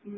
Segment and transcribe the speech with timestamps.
[0.00, 0.08] بسم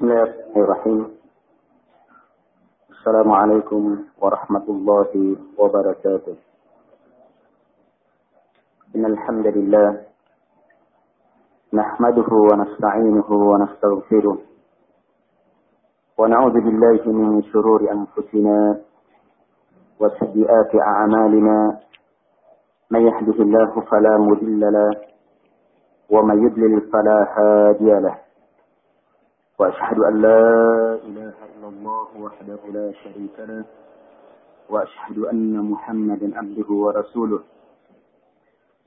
[0.00, 1.18] الله الرحمن الرحيم.
[2.90, 3.82] السلام عليكم
[4.16, 6.36] ورحمة الله وبركاته.
[8.96, 10.08] إن الحمد لله
[11.72, 14.38] نحمده ونستعينه ونستغفره
[16.18, 18.80] ونعوذ بالله من شرور أنفسنا
[20.00, 21.78] وسيئات أعمالنا
[22.90, 24.90] من يهده الله فلا مضل له
[26.10, 28.18] ومن يضلل فلا هادي له
[29.58, 30.40] وأشهد أن لا
[30.94, 33.64] إله إلا الله وحده لا شريك له
[34.70, 37.40] وأشهد أن محمدا عبده ورسوله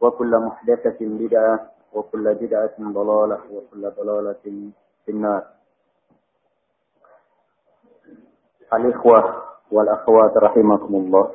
[0.00, 1.54] وكل محدثة بدعة
[1.92, 4.44] وكل بدعة ضلالة وكل ضلالة
[5.04, 5.42] في النار
[8.72, 9.20] الإخوة
[9.70, 11.26] والأخوات رحمكم الله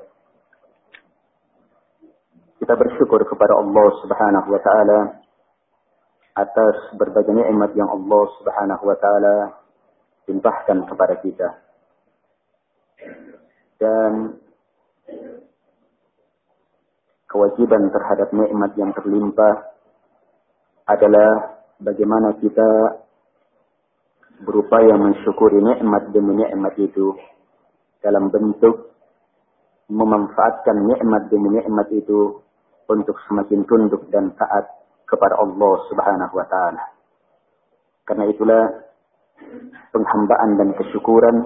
[2.58, 5.00] kita bersyukur kepada Allah Subhanahu wa taala
[6.36, 9.36] atas berbagai nikmat yang Allah Subhanahu wa taala
[10.28, 11.50] limpahkan kepada kita.
[13.80, 14.41] Dan
[17.33, 19.73] kewajiban terhadap nikmat yang terlimpah
[20.85, 23.01] adalah bagaimana kita
[24.45, 27.17] berupaya mensyukuri nikmat demi nikmat itu
[28.05, 28.93] dalam bentuk
[29.89, 32.43] memanfaatkan nikmat demi nikmat itu
[32.91, 34.69] untuk semakin tunduk dan taat
[35.09, 36.85] kepada Allah Subhanahu wa taala.
[38.09, 38.65] Karena itulah
[39.95, 41.37] penghambaan dan kesyukuran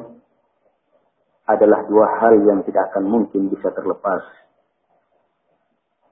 [1.46, 4.22] adalah dua hal yang tidak akan mungkin bisa terlepas.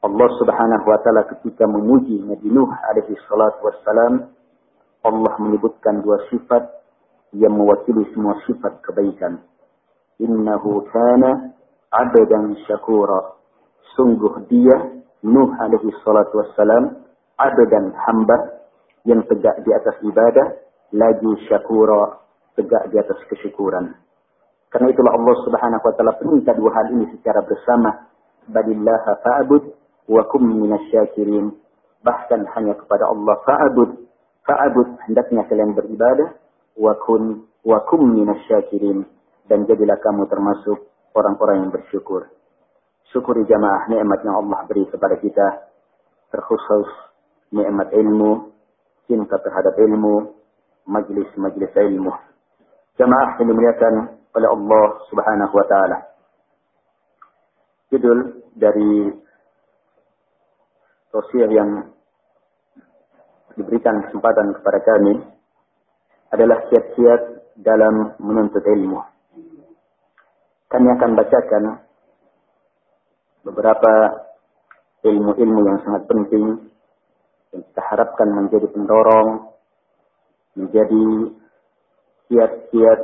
[0.05, 4.29] Allah Subhanahu wa taala ketika memuji Nabi Nuh alaihi salatu wassalam,
[5.01, 6.61] Allah menyebutkan dua sifat
[7.33, 9.41] yang mewakili semua sifat kebaikan.
[10.21, 11.57] Innahu kana
[11.89, 13.33] 'abdan syakura.
[13.97, 14.77] Sungguh dia
[15.25, 17.01] Nuh alaihi salatu wassalam
[17.41, 18.61] abdan hamba
[19.09, 20.53] yang tegak di atas ibadah
[20.93, 22.21] lagi syakura
[22.61, 23.97] tegak di atas kesyukuran.
[24.69, 28.13] Karena itulah Allah Subhanahu wa taala perintah dua hal ini secara bersama.
[28.45, 31.55] Badillaha fa'bud wa kum minasyakirin.
[32.05, 33.91] Bahkan hanya kepada Allah fa'bud.
[34.45, 36.37] Fa'bud hendaknya kalian beribadah
[36.77, 39.09] wa kun wa kum minasyakirin
[39.49, 42.29] dan jadilah kamu termasuk orang-orang yang bersyukur.
[43.13, 45.71] Syukuri jamaah nikmat yang Allah beri kepada kita.
[46.35, 46.91] Terkhusus
[47.55, 48.51] nikmat ilmu,
[49.07, 50.35] cinta terhadap ilmu,
[50.89, 52.11] majlis-majlis ilmu.
[52.99, 53.95] Jamaah yang dimuliakan
[54.35, 55.99] oleh Allah Subhanahu wa taala.
[57.95, 59.15] Judul dari
[61.15, 61.95] tausiah yang
[63.55, 65.15] diberikan kesempatan kepada kami
[66.35, 67.23] adalah kiat-kiat
[67.63, 68.99] dalam menuntut ilmu.
[70.67, 71.65] Kami akan bacakan
[73.47, 73.93] beberapa
[75.07, 76.67] ilmu-ilmu yang sangat penting
[77.55, 79.55] yang kita harapkan menjadi pendorong,
[80.59, 81.06] menjadi
[82.27, 83.00] kiat-kiat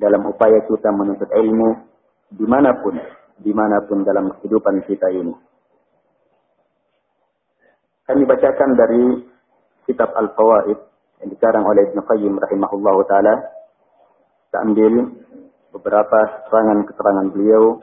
[0.00, 1.84] dalam upaya kita menuntut ilmu
[2.32, 2.96] di mana pun,
[3.36, 5.45] di mana pun dalam kehidupan kita ini.
[8.06, 9.04] Kami bacakan dari
[9.82, 10.78] kitab Al-Fawaid
[11.22, 13.34] yang dikarang oleh Ibn Qayyim rahimahullah ta'ala.
[14.46, 15.10] Kita ambil
[15.74, 17.82] beberapa keterangan-keterangan beliau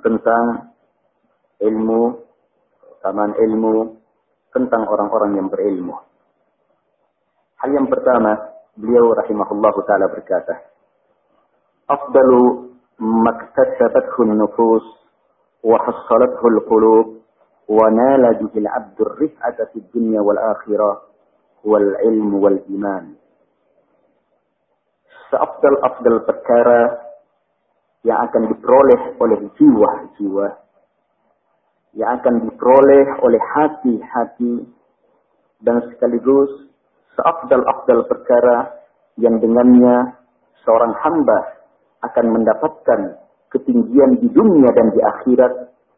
[0.00, 0.72] tentang
[1.60, 2.16] ilmu,
[3.04, 4.00] taman ilmu,
[4.56, 6.00] tentang orang-orang yang berilmu.
[7.60, 10.64] Hal yang pertama, beliau rahimahullah ta'ala berkata,
[11.92, 14.84] Afdalu maktasabathu nufus
[15.60, 17.21] wa hassalathu al-qulub
[17.67, 21.01] ونال به العبد الرفعة في الدنيا والآخرة
[21.63, 23.05] والعلم والإيمان
[25.27, 27.03] seafdal-afdal perkara
[28.07, 30.47] yang akan diperoleh oleh jiwa-jiwa,
[31.99, 34.63] yang akan diperoleh oleh hati-hati,
[35.59, 36.71] dan sekaligus
[37.19, 38.71] seafdal-afdal perkara
[39.19, 40.15] yang dengannya
[40.63, 41.39] seorang hamba
[42.05, 43.19] akan mendapatkan
[43.49, 45.53] ketinggian di dunia dan di akhirat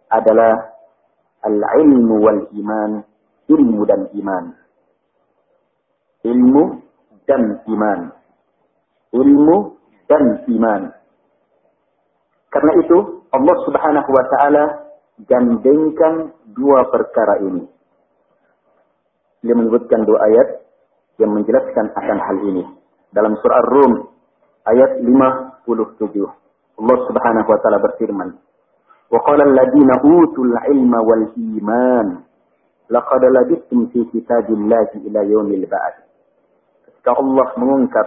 [0.10, 0.73] adalah
[1.44, 3.05] al-ilmu wal iman,
[3.49, 4.44] ilmu dan iman.
[6.25, 6.62] Ilmu
[7.29, 8.00] dan iman.
[9.12, 9.56] Ilmu
[10.08, 10.82] dan iman.
[12.49, 12.96] Karena itu
[13.35, 14.64] Allah Subhanahu wa taala
[15.26, 17.67] gandengkan dua perkara ini.
[19.44, 20.49] Dia menyebutkan dua ayat
[21.20, 22.64] yang menjelaskan akan hal ini.
[23.14, 23.93] Dalam surah Ar-Rum
[24.67, 25.69] ayat 57.
[26.75, 28.29] Allah Subhanahu wa taala berfirman,
[36.85, 38.06] Ketika Allah mengungkap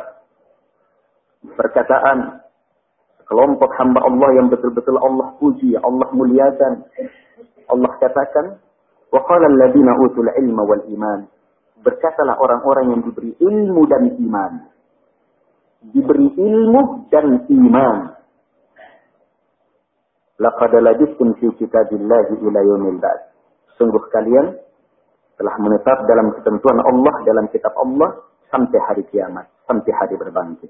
[1.54, 2.42] perkataan
[3.30, 6.74] kelompok hamba Allah yang betul-betul Allah puji, Allah muliakan.
[7.68, 8.46] Allah katakan,
[11.78, 14.54] Berkatalah orang-orang yang diberi ilmu dan iman.
[15.94, 18.17] Diberi ilmu dan iman
[20.38, 23.12] Laqad labistum fi kitabillahi ila.
[23.78, 24.54] Sungguh kalian
[25.38, 30.70] telah menetap dalam ketentuan Allah dalam kitab Allah sampai hari kiamat, sampai hari berbangkit.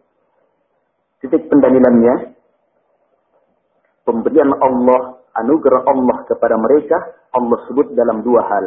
[1.23, 2.35] Titik pendalilannya
[4.03, 6.97] pemberian Allah, anugerah Allah kepada mereka
[7.35, 8.65] Allah sebut dalam dua hal,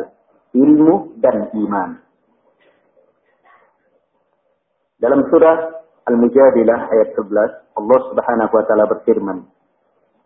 [0.56, 1.91] ilmu dan iman.
[5.00, 5.81] Dalam surah
[6.12, 9.38] Al-Mujadilah ayat 11, Allah Subhanahu wa taala berfirman,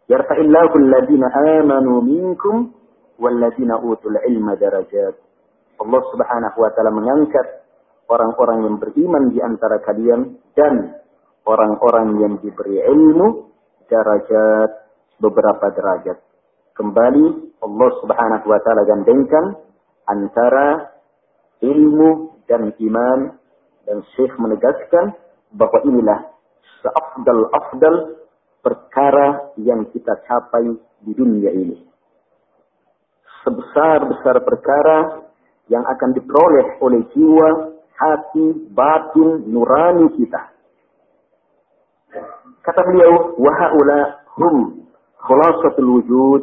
[0.04, 1.32] Yarfa'illahu alladhina
[1.64, 2.04] amanu
[4.28, 5.14] ilma darajat.
[5.80, 7.46] Allah Subhanahu wa taala mengangkat
[8.12, 11.00] orang-orang yang beriman di antara kalian dan
[11.48, 13.48] orang-orang yang diberi ilmu
[13.88, 14.70] darajat
[15.24, 16.20] beberapa derajat.
[16.76, 19.56] Kembali Allah Subhanahu wa taala gandengkan
[20.04, 20.92] antara
[21.64, 23.40] ilmu dan iman
[23.88, 25.16] dan Syekh menegaskan
[25.56, 26.28] bahwa inilah
[26.84, 28.23] seafdal-afdal
[28.64, 30.72] perkara yang kita capai
[31.04, 31.76] di dunia ini.
[33.44, 35.28] Sebesar-besar perkara
[35.68, 37.48] yang akan diperoleh oleh jiwa,
[37.92, 40.42] hati, batin, nurani kita.
[42.64, 44.88] Kata beliau, wahaula hum
[45.20, 46.42] khulasatul wujud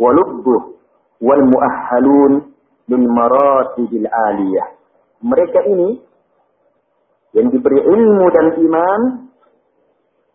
[0.00, 0.80] walubbuh
[1.20, 2.56] wal mu'ahhalun
[2.88, 4.72] lil maratibil aliyah.
[5.20, 6.00] Mereka ini
[7.36, 9.00] yang diberi ilmu dan iman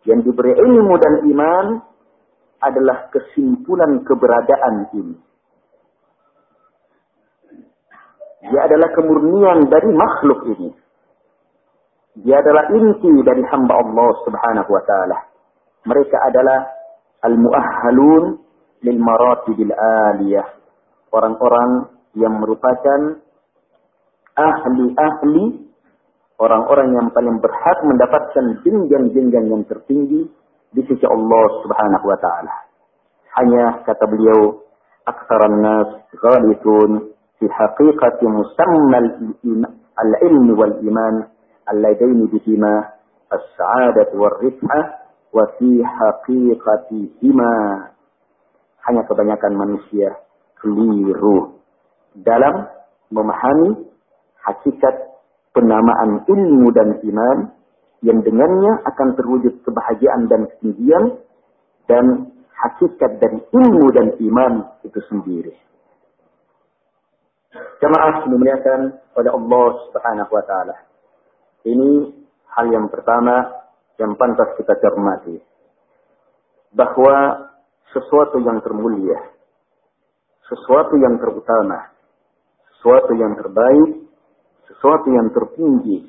[0.08, 1.66] yang diberi ilmu dan iman
[2.64, 5.16] adalah kesimpulan keberadaan ini.
[8.48, 10.72] Dia adalah kemurnian dari makhluk ini.
[12.24, 15.18] Dia adalah inti dari hamba Allah subhanahu wa ta'ala.
[15.86, 16.66] Mereka adalah
[17.28, 18.24] al-mu'ahhalun
[18.88, 20.48] lil maratibil aliyah.
[21.12, 23.22] Orang-orang yang merupakan
[24.34, 25.67] ahli-ahli
[26.38, 30.30] orang-orang yang paling berhak mendapatkan jenjang-jenjang yang tertinggi
[30.74, 32.56] di sisi Allah Subhanahu wa taala.
[33.42, 34.62] Hanya kata beliau,
[35.06, 39.00] "Aktsaran nas ghalithun fi haqiqati musamma
[39.98, 41.16] al-ilm wal iman
[41.70, 42.98] alladaini bihima
[43.34, 44.84] as-sa'adah wal rif'ah
[45.34, 47.54] wa fi haqiqatihima."
[48.88, 50.16] Hanya kebanyakan manusia
[50.62, 51.60] keliru
[52.18, 52.66] dalam
[53.14, 53.88] memahami
[54.48, 55.07] hakikat
[55.58, 57.38] penamaan ilmu dan iman
[58.06, 61.18] yang dengannya akan terwujud kebahagiaan dan ketinggian
[61.90, 64.54] dan hakikat dari ilmu dan iman
[64.86, 65.58] itu sendiri.
[67.82, 70.78] Jemaah dimuliakan oleh Allah Subhanahu wa taala.
[71.66, 71.90] Ini
[72.54, 73.50] hal yang pertama
[73.98, 75.42] yang pantas kita cermati.
[76.74, 77.50] Bahwa
[77.94, 79.18] sesuatu yang termulia,
[80.46, 81.90] sesuatu yang terutama,
[82.78, 84.07] sesuatu yang terbaik
[84.68, 86.08] sesuatu yang tertinggi,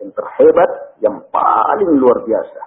[0.00, 2.60] yang terhebat, yang paling luar biasa.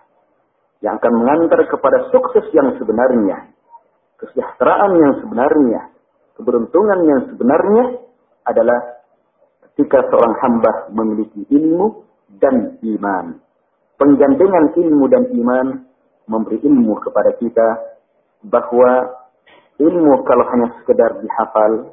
[0.79, 3.51] Yang akan mengantar kepada sukses yang sebenarnya.
[4.19, 5.81] Kesejahteraan yang sebenarnya.
[6.39, 7.83] Keberuntungan yang sebenarnya
[8.47, 9.03] adalah
[9.69, 12.03] ketika seorang hamba memiliki ilmu
[12.39, 13.43] dan iman.
[13.99, 15.67] Penggandengan ilmu dan iman
[16.31, 17.67] memberi ilmu kepada kita
[18.47, 19.19] bahwa
[19.79, 21.91] ilmu kalau hanya sekedar dihafal,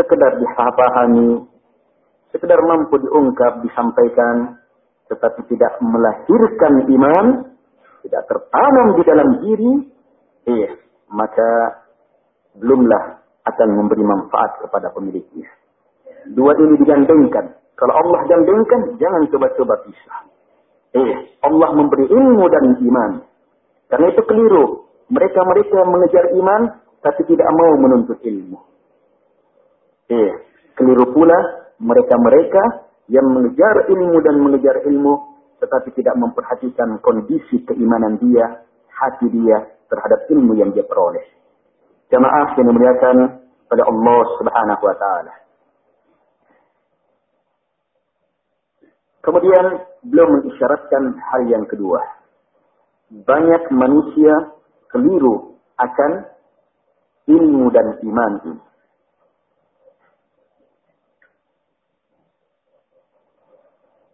[0.00, 1.44] sekedar dipahami,
[2.34, 4.58] sekedar mampu diungkap, disampaikan,
[5.06, 7.26] tetapi tidak melahirkan iman,
[8.02, 9.72] tidak tertanam di dalam diri,
[10.50, 10.68] eh,
[11.14, 11.78] maka
[12.58, 15.46] belumlah akan memberi manfaat kepada pemiliknya.
[16.34, 17.54] Dua ini digandengkan.
[17.78, 20.18] Kalau Allah gandengkan, jangan coba-coba pisah.
[20.94, 21.14] Eh,
[21.46, 23.12] Allah memberi ilmu dan iman.
[23.90, 24.90] Karena itu keliru.
[25.10, 28.58] Mereka-mereka mengejar iman, tapi tidak mau menuntut ilmu.
[30.08, 30.32] Eh,
[30.80, 35.14] keliru pula mereka-mereka yang mengejar ilmu dan mengejar ilmu,
[35.60, 41.24] tetapi tidak memperhatikan kondisi keimanan dia, hati dia terhadap ilmu yang dia peroleh.
[42.08, 43.16] Jamaah yang dimuliakan
[43.68, 45.34] pada Allah Subhanahu wa taala.
[49.24, 49.64] Kemudian
[50.04, 51.96] beliau mengisyaratkan hal yang kedua.
[53.08, 54.52] Banyak manusia
[54.92, 56.28] keliru akan
[57.24, 58.60] ilmu dan iman ini.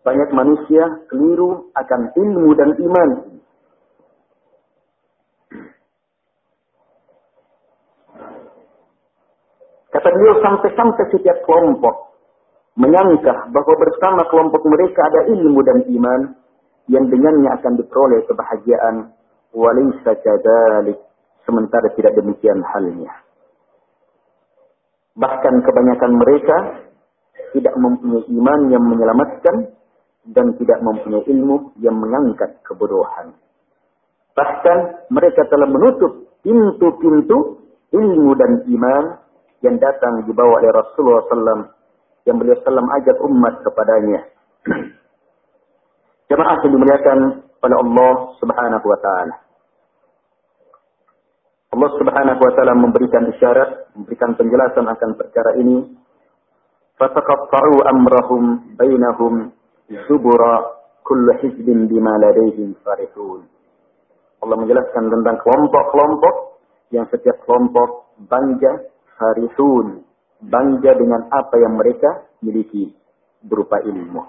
[0.00, 3.10] Banyak manusia keliru akan ilmu dan iman.
[9.90, 12.16] Kata beliau sampai-sampai setiap kelompok
[12.78, 16.20] menyangka bahwa bersama kelompok mereka ada ilmu dan iman
[16.88, 19.12] yang dengannya akan diperoleh kebahagiaan.
[19.50, 20.96] Walaysa kadzalik.
[21.44, 23.10] Sementara tidak demikian halnya.
[25.18, 26.56] Bahkan kebanyakan mereka
[27.50, 29.74] tidak mempunyai iman yang menyelamatkan
[30.28, 33.32] dan tidak mempunyai ilmu yang mengangkat kebodohan
[34.40, 37.60] bahkan mereka telah menutup pintu-pintu
[37.92, 39.04] ilmu dan iman
[39.60, 41.62] yang datang dibawa oleh Rasulullah SAW
[42.24, 44.20] yang beliau salam ajak umat kepadanya.
[46.32, 47.18] Jemaah yang dimuliakan
[47.60, 49.36] oleh Allah Subhanahu wa taala.
[51.70, 56.00] Allah Subhanahu wa taala memberikan isyarat, memberikan penjelasan akan perkara ini.
[56.96, 59.52] Fataqatta'u amrahum bainahum
[60.06, 63.46] zubura kullu hizbin bima ladaihim farihun.
[64.40, 66.34] Allah menjelaskan tentang kelompok-kelompok
[66.94, 70.06] yang setiap kelompok bangga farihun
[70.40, 72.96] bangga dengan apa yang mereka miliki
[73.44, 74.24] berupa ilmu.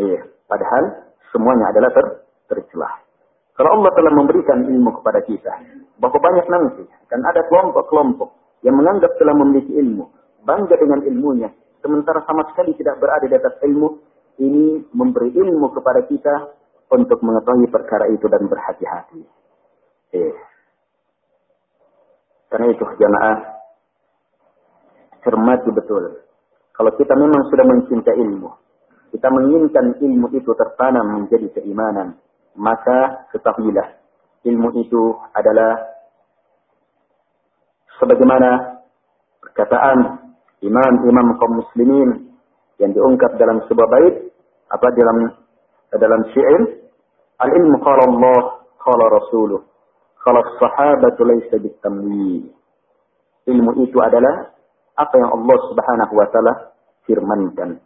[0.00, 0.18] Eh,
[0.48, 2.06] padahal semuanya adalah ter
[2.48, 3.04] tercelah.
[3.52, 5.52] Kalau Allah telah memberikan ilmu kepada kita,
[5.98, 8.30] bahwa banyak nanti akan ada kelompok-kelompok
[8.62, 10.06] yang menganggap telah memiliki ilmu,
[10.46, 11.50] bangga dengan ilmunya,
[11.82, 13.98] sementara sama sekali tidak berada di atas ilmu,
[14.38, 16.34] ini memberi ilmu kepada kita
[16.88, 19.22] untuk mengetahui perkara itu dan berhati-hati.
[20.14, 20.36] Eh.
[22.48, 23.38] Karena itu jamaah
[25.20, 26.24] cermati betul.
[26.72, 28.48] Kalau kita memang sudah mencinta ilmu,
[29.12, 32.16] kita menginginkan ilmu itu tertanam menjadi keimanan,
[32.56, 33.98] maka ketahuilah
[34.46, 35.76] ilmu itu adalah
[37.98, 38.80] sebagaimana
[39.42, 40.30] perkataan
[40.62, 42.10] imam-imam kaum muslimin
[42.78, 44.27] yang diungkap dalam sebuah bait
[44.68, 45.18] apa dalam
[45.92, 46.60] dalam syair
[47.40, 48.40] al-ilmu qala Allah
[48.80, 49.60] qala rasuluh
[50.20, 52.52] qala sahabatu laysa bitamwi
[53.48, 54.52] ilmu itu adalah
[54.98, 56.54] apa yang Allah Subhanahu wa taala
[57.08, 57.80] firmankan.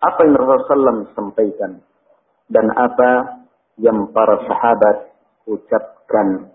[0.00, 1.80] Apa yang Rasulullah sampaikan
[2.50, 3.40] dan apa
[3.80, 5.14] yang para sahabat
[5.46, 6.50] ucapkan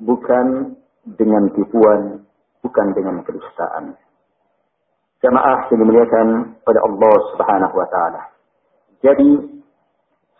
[0.00, 2.24] bukan dengan tipuan,
[2.64, 3.98] bukan dengan kedustaan.
[5.20, 6.28] Jamaah yang dimuliakan
[6.62, 8.22] pada Allah Subhanahu wa taala.
[9.00, 9.30] Jadi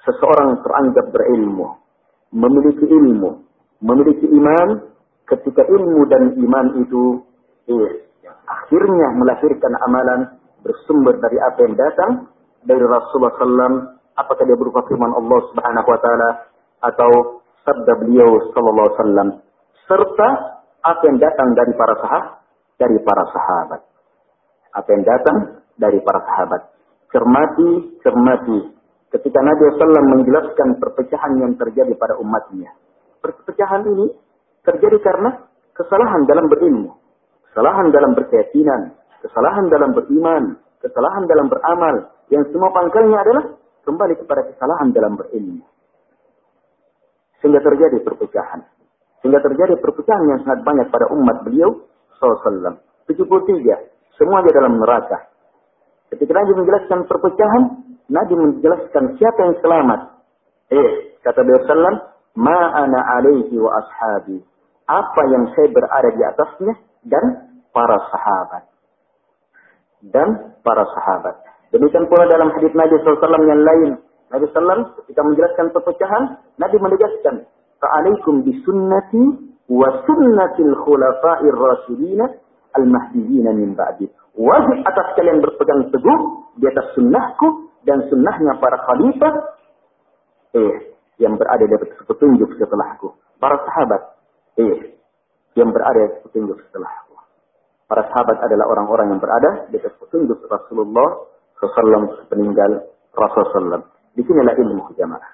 [0.04, 1.80] seseorang teranggap berilmu,
[2.34, 3.40] memiliki ilmu,
[3.80, 4.92] memiliki iman
[5.30, 7.24] ketika ilmu dan iman itu
[7.72, 8.04] eh,
[8.44, 10.20] akhirnya melahirkan amalan
[10.60, 12.10] bersumber dari apa yang datang
[12.64, 13.76] dari Rasulullah SAW,
[14.16, 16.30] apakah dia berupa firman Allah Subhanahu Wa Taala
[16.84, 17.10] atau
[17.64, 19.40] sabda beliau Sallallahu Alaihi
[19.84, 20.28] serta
[20.84, 22.32] apa yang datang dari para sahabat,
[22.76, 23.80] dari para sahabat,
[24.76, 25.36] apa yang datang
[25.80, 26.73] dari para sahabat.
[27.14, 27.70] Cermati,
[28.02, 28.58] cermati.
[29.14, 32.74] Ketika Nabi SAW menjelaskan perpecahan yang terjadi pada umatnya.
[33.22, 34.10] Perpecahan ini
[34.66, 35.38] terjadi karena
[35.78, 37.04] kesalahan dalam berilmu
[37.54, 43.44] kesalahan dalam berkeyakinan, kesalahan dalam beriman, kesalahan dalam beramal, yang semua pangkalnya adalah
[43.86, 45.62] kembali kepada kesalahan dalam berilmu.
[47.38, 48.66] Sehingga terjadi perpecahan.
[49.22, 51.78] Sehingga terjadi perpecahan yang sangat banyak pada umat beliau
[52.18, 52.74] SAW.
[53.06, 54.18] 73.
[54.18, 55.30] Semuanya dalam neraka.
[56.14, 57.62] Ketika Nabi menjelaskan perpecahan,
[58.06, 60.00] Nabi menjelaskan siapa yang selamat.
[60.70, 61.94] Eh, kata beliau sallam,
[62.38, 64.38] ma'ana alaihi wa ashabi.
[64.86, 66.74] Apa yang saya berada di atasnya
[67.10, 67.24] dan
[67.74, 68.64] para sahabat.
[70.06, 70.28] Dan
[70.62, 71.34] para sahabat.
[71.74, 73.90] Demikian pula dalam hadis Nabi SAW yang lain.
[74.30, 76.22] Nabi SAW ketika menjelaskan perpecahan,
[76.60, 77.48] Nabi menegaskan,
[77.82, 82.30] Fa'alaikum bisunnati wa sunnatil khulafa'ir rasulina
[82.76, 84.06] al-mahdiyina min ba'di.
[84.34, 86.20] Wajib atas kalian berpegang teguh
[86.58, 89.34] di atas sunnahku dan sunnahnya para khalifah
[90.58, 90.74] eh,
[91.22, 93.14] yang berada di atas petunjuk setelahku.
[93.38, 94.18] Para sahabat
[94.58, 94.98] eh,
[95.54, 97.14] yang berada di atas petunjuk setelahku.
[97.86, 101.30] Para sahabat adalah orang-orang yang berada di atas petunjuk Rasulullah
[101.62, 103.86] SAW peninggal Rasulullah SAW.
[104.18, 105.32] Di sinilah ilmu jamaah.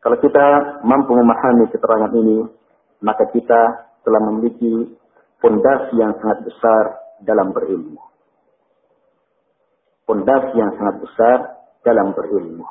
[0.00, 2.48] Kalau kita mampu memahami keterangan ini,
[3.04, 3.60] maka kita
[4.00, 4.96] telah memiliki
[5.40, 6.84] fondasi yang sangat besar
[7.24, 8.00] dalam berilmu.
[10.04, 11.38] Fondasi yang sangat besar
[11.84, 12.66] dalam berilmu.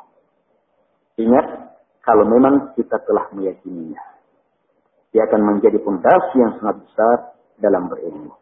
[1.20, 1.46] Ingat,
[2.06, 4.02] kalau memang kita telah meyakininya.
[5.10, 7.18] Dia akan menjadi fondasi yang sangat besar
[7.58, 8.34] dalam berilmu.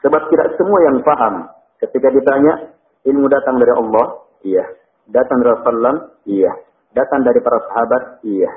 [0.00, 1.50] Sebab tidak semua yang paham
[1.82, 2.72] ketika ditanya,
[3.04, 4.06] ilmu datang dari Allah?
[4.40, 4.64] Iya.
[5.10, 5.96] Datang dari Rasulullah?
[6.24, 6.52] Iya.
[6.96, 8.02] Datang dari para sahabat?
[8.24, 8.50] Iya.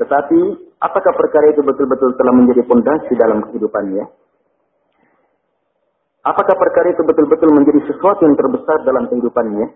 [0.00, 0.40] Tetapi,
[0.84, 4.04] apakah perkara itu betul-betul telah menjadi fondasi dalam kehidupannya?
[6.24, 9.66] Apakah perkara itu betul-betul menjadi sesuatu yang terbesar dalam kehidupannya?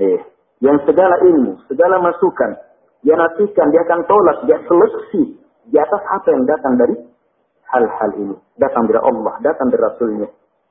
[0.00, 0.20] Eh,
[0.60, 2.60] yang segala ilmu, segala masukan,
[3.00, 5.38] dia nantikan, dia akan tolak, dia seleksi
[5.68, 6.94] di atas apa yang datang dari
[7.72, 8.36] hal-hal ini.
[8.60, 10.28] Datang dari Allah, datang dari Rasulnya.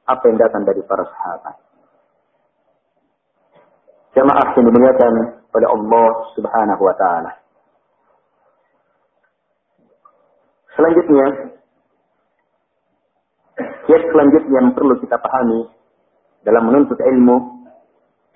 [0.07, 1.55] Apa yang datang dari para sahabat.
[4.15, 5.13] Jamaah yang dimuliakan
[5.51, 7.31] oleh Allah subhanahu wa ta'ala.
[10.77, 11.25] Selanjutnya,
[13.57, 15.65] kiat selanjutnya yang perlu kita pahami
[16.45, 17.65] dalam menuntut ilmu,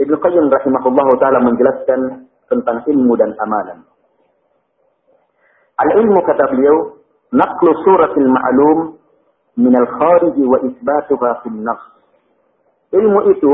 [0.01, 3.85] Ibnu Qayyim rahimahullah taala menjelaskan tentang ilmu dan amalan.
[5.77, 8.97] Al-ilmu kata beliau, naqlu suratil ma'lum
[9.61, 11.85] min al-kharij wa isbatuha fil nafs.
[12.89, 13.51] Ilmu itu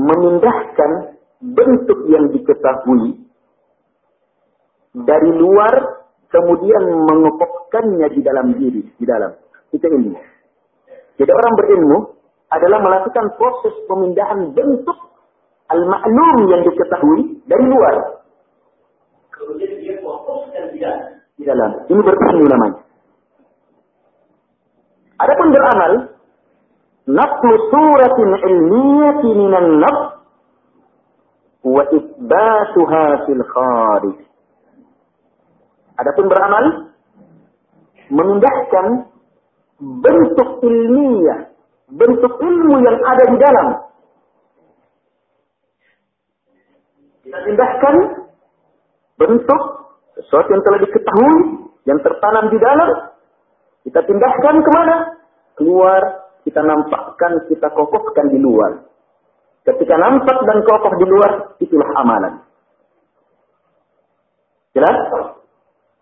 [0.00, 3.20] memindahkan bentuk yang diketahui
[4.96, 6.03] dari luar
[6.34, 9.30] kemudian mengepokkannya di dalam diri, di dalam.
[9.70, 10.18] Itu ilmu.
[11.14, 11.98] Jadi orang berilmu
[12.50, 14.98] adalah melakukan proses pemindahan bentuk
[15.70, 17.94] al-ma'lum yang diketahui dari luar.
[19.30, 21.86] Kemudian dia fokuskan dia di dalam.
[21.86, 22.78] Ini berilmu namanya.
[25.22, 25.92] Adapun beramal,
[27.06, 30.02] naqlu suratin ilmiyati minan nafs
[31.62, 34.18] wa isbatuha fil kharij.
[35.94, 36.64] Adapun beramal,
[38.10, 38.86] memindahkan
[39.78, 41.54] bentuk ilmiah,
[41.90, 43.68] bentuk ilmu yang ada di dalam.
[47.24, 47.94] Kita pindahkan
[49.16, 49.62] bentuk
[50.18, 51.36] sesuatu yang telah diketahui,
[51.86, 52.90] yang tertanam di dalam,
[53.84, 54.96] kita pindahkan ke mana?
[55.54, 56.02] Keluar,
[56.42, 58.82] kita nampakkan, kita kokohkan di luar.
[59.64, 62.34] Ketika nampak dan kokoh di luar, itulah amalan.
[64.76, 64.98] Jelas?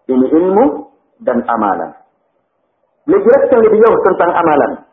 [0.08, 0.66] Ini ilmu
[1.24, 1.92] dan amalan.
[3.08, 4.88] Beliau jelaskan lebih jauh tentang amalan.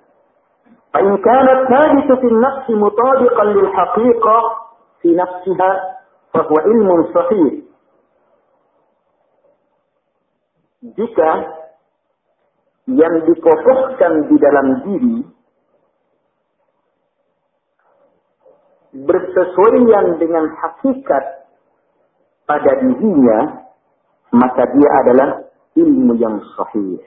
[0.94, 4.36] فإن كان الثابت في النفس مطابقا للحقيقة
[5.02, 5.70] في نفسها
[6.30, 7.52] فهو علم صحيح.
[10.84, 11.30] Jika
[12.94, 15.18] yang dikokohkan di dalam diri
[19.02, 21.24] bersesuaian dengan hakikat
[22.46, 23.57] pada dirinya,
[24.29, 25.29] maka dia adalah
[25.73, 27.01] ilmu yang sahih.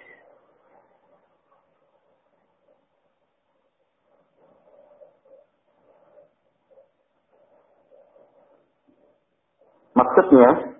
[9.93, 10.73] Maksudnya,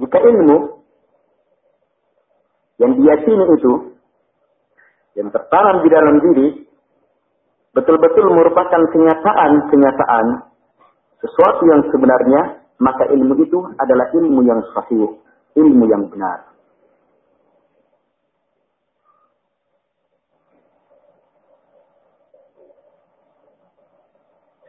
[0.00, 0.58] jika ilmu
[2.80, 3.72] yang diyakini itu
[5.20, 6.61] yang tertanam di dalam diri
[7.72, 10.26] betul-betul merupakan kenyataan-kenyataan
[11.24, 15.16] sesuatu yang sebenarnya, maka ilmu itu adalah ilmu yang sahih,
[15.56, 16.52] ilmu yang benar.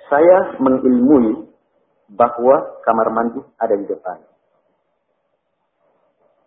[0.07, 1.49] Saya mengilmui
[2.13, 4.21] bahwa kamar mandi ada di depan.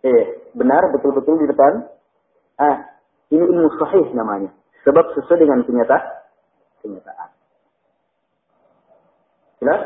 [0.06, 1.82] Eh, benar betul-betul di depan?
[2.62, 2.94] Ah,
[3.34, 4.54] ini ilmu sahih namanya.
[4.86, 6.15] Sebab sesuai dengan kenyataan
[6.86, 7.30] kenyataan.
[9.58, 9.82] Jelas?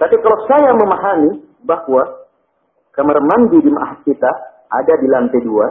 [0.00, 2.26] Tapi kalau saya memahami bahwa
[2.96, 4.30] kamar mandi di ma'had kita
[4.72, 5.66] ada di lantai dua,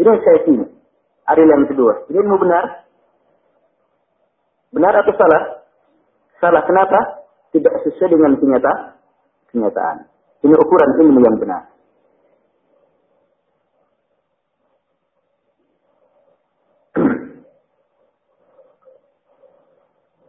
[0.00, 0.64] ini saya yakin.
[1.28, 1.94] Ada di lantai dua.
[2.08, 2.64] Ini ilmu benar?
[4.72, 5.42] Benar atau salah?
[6.40, 6.62] Salah.
[6.64, 6.98] Kenapa?
[7.52, 8.80] Tidak sesuai dengan kenyataan.
[9.52, 9.96] Kenyataan.
[10.44, 11.75] Ini ukuran ilmu yang benar.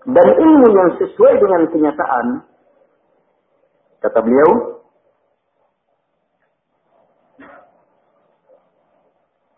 [0.08, 2.28] dan ilmu yang sesuai dengan kenyataan,
[4.00, 4.80] kata beliau,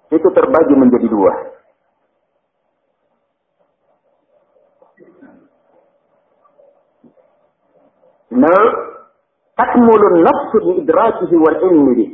[0.10, 1.34] itu terbagi menjadi dua.
[8.34, 8.64] Nah,
[9.54, 12.08] takmulun nafsu di idrakihi wal ilmi di.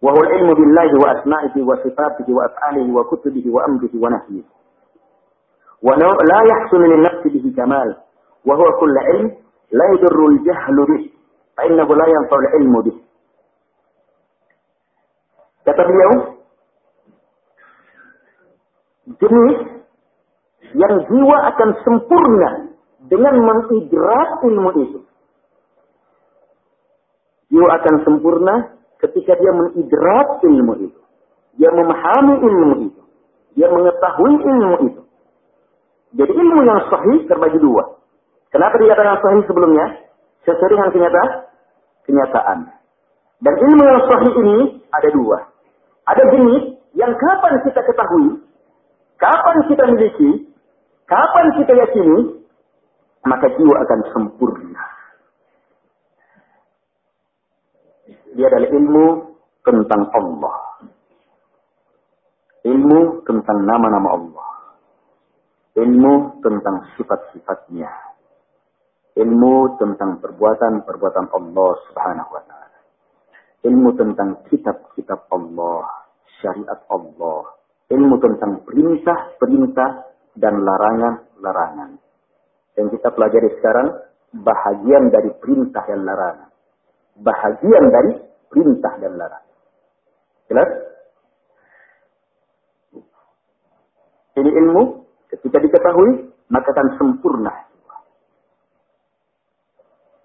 [0.00, 4.59] Wahul ilmu billahi wa asma'ihi wa sifatihi wa af'alihi wa kutubihi wa amrihi wa nahyihi.
[5.85, 7.95] ولا يحصل للنفس به كمال
[8.45, 9.27] وهو كل علم
[9.71, 11.09] لا يضر الجهل به
[11.57, 12.97] فإنه لا ينفع العلم به
[15.65, 16.13] kata beliau
[19.17, 19.59] jenis
[20.77, 22.49] yang jiwa akan sempurna
[23.09, 24.99] dengan mengidrak ilmu itu.
[27.49, 30.99] Jiwa akan sempurna ketika dia mengidrak ilmu itu.
[31.57, 33.01] Dia memahami ilmu itu.
[33.57, 35.01] Dia mengetahui ilmu itu.
[36.10, 37.98] Jadi ilmu yang sahih terbagi dua.
[38.50, 39.86] Kenapa dikatakan sahih sebelumnya?
[40.42, 41.30] Sesuai dengan kenyataan.
[42.08, 42.58] kenyataan.
[43.40, 44.58] Dan ilmu yang sahih ini
[44.90, 45.38] ada dua.
[46.10, 46.64] Ada jenis
[46.98, 48.42] yang kapan kita ketahui,
[49.22, 50.30] kapan kita miliki,
[51.06, 52.18] kapan kita yakini,
[53.22, 54.84] maka jiwa akan sempurna.
[58.34, 59.06] Dia adalah ilmu
[59.62, 60.56] tentang Allah.
[62.66, 64.49] Ilmu tentang nama-nama Allah.
[65.78, 67.90] Ilmu tentang sifat-sifatnya.
[69.14, 72.80] Ilmu tentang perbuatan-perbuatan Allah subhanahu wa ta'ala.
[73.66, 75.86] Ilmu tentang kitab-kitab Allah.
[76.40, 77.42] Syariat Allah.
[77.90, 79.90] Ilmu tentang perintah-perintah
[80.38, 81.90] dan larangan-larangan.
[82.78, 83.88] Yang kita pelajari sekarang,
[84.30, 86.50] bahagian dari perintah dan larangan
[87.20, 88.12] bahagian dari
[88.48, 89.56] perintah dan larangan.
[90.50, 90.70] Jelas?
[94.40, 94.82] Ini ilmu
[95.30, 97.54] ketika diketahui maka akan sempurna.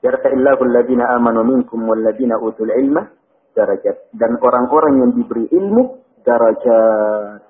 [0.06, 3.10] Yarfa'illahu alladhina amanu minkum walladhina utul ilma
[3.58, 4.13] darajat.
[4.13, 7.41] Dan orang-orang yang diberi ilmu darajat.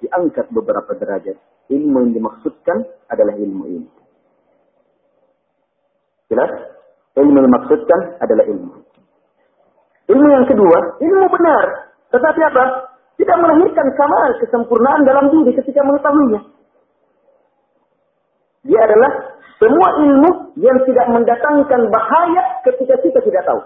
[0.00, 1.36] Diangkat beberapa derajat.
[1.68, 3.88] Ilmu yang dimaksudkan adalah ilmu ini.
[6.28, 6.52] Jelas?
[7.20, 8.84] Ilmu yang dimaksudkan adalah ilmu.
[10.04, 11.64] Ilmu yang kedua, ilmu benar.
[12.12, 12.64] Tetapi apa?
[13.16, 16.53] Tidak melahirkan kamal kesempurnaan dalam diri ketika mengetahuinya.
[18.64, 19.12] Dia adalah
[19.60, 23.60] semua ilmu yang tidak mendatangkan bahaya ketika kita tidak tahu.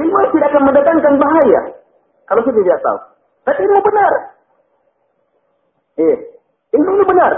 [0.00, 1.60] Ilmu tidak akan mendatangkan bahaya
[2.30, 2.98] kalau kita tidak tahu.
[3.42, 4.12] Tapi ilmu benar.
[5.98, 6.16] Eh,
[6.78, 7.32] ilmu ini benar.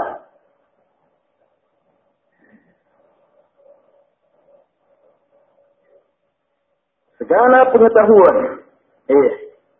[7.23, 8.67] Segala pengetahuan,
[9.07, 9.29] eh,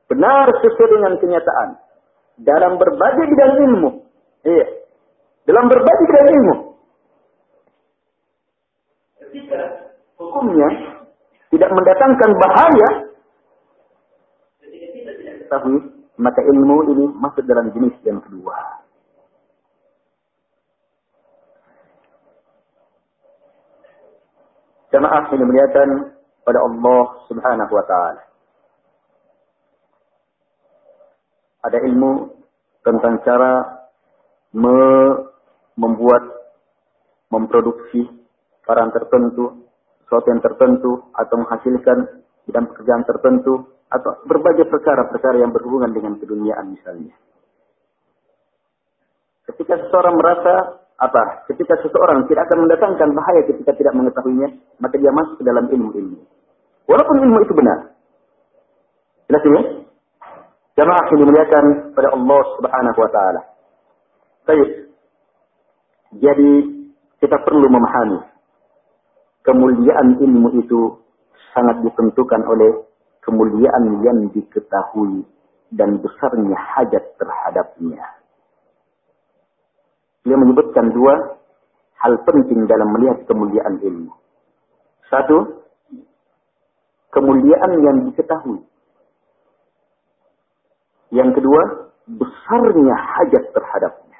[0.08, 1.76] benar sesuai dengan kenyataan.
[2.40, 3.90] Dalam berbagai bidang ilmu,
[4.48, 4.88] eh,
[5.44, 6.56] dalam berbagai bidang ilmu.
[9.28, 9.60] Ketika
[10.16, 10.70] hukumnya
[11.52, 12.90] tidak mendatangkan bahaya,
[14.64, 15.78] ketika kita tidak ketahui,
[16.16, 18.56] maka ilmu ini masuk dalam jenis yang kedua.
[24.96, 26.13] Jamaah yang dimuliakan
[26.44, 27.02] pada Allah
[27.32, 28.24] Subhanahu wa taala.
[31.64, 32.12] Ada ilmu
[32.84, 33.52] tentang cara
[34.54, 34.80] me
[35.74, 36.22] membuat
[37.34, 38.06] memproduksi
[38.62, 39.66] barang tertentu,
[40.06, 41.98] sesuatu yang tertentu atau menghasilkan
[42.46, 47.16] bidang pekerjaan tertentu atau berbagai perkara-perkara yang berhubungan dengan keduniaan misalnya.
[49.50, 51.48] Ketika seseorang merasa apa?
[51.50, 56.20] Ketika seseorang tidak akan mendatangkan bahaya ketika tidak mengetahuinya, maka dia masuk ke dalam ilmu-ilmu.
[56.86, 57.96] Walaupun ilmu itu benar.
[59.32, 59.62] Jelas ini?
[60.74, 63.42] Jamaah yang dimuliakan pada Allah Subhanahu wa taala.
[64.50, 64.70] Baik.
[66.18, 66.52] Jadi
[67.22, 68.20] kita perlu memahami
[69.46, 70.98] kemuliaan ilmu itu
[71.54, 72.72] sangat ditentukan oleh
[73.22, 75.24] kemuliaan yang diketahui
[75.74, 78.23] dan besarnya hajat terhadapnya.
[80.24, 81.36] Dia menyebutkan dua
[82.00, 84.12] hal penting dalam melihat kemuliaan ilmu.
[85.12, 85.68] Satu,
[87.12, 88.60] kemuliaan yang diketahui.
[91.14, 91.62] Yang kedua,
[92.08, 94.20] besarnya hajat terhadapnya.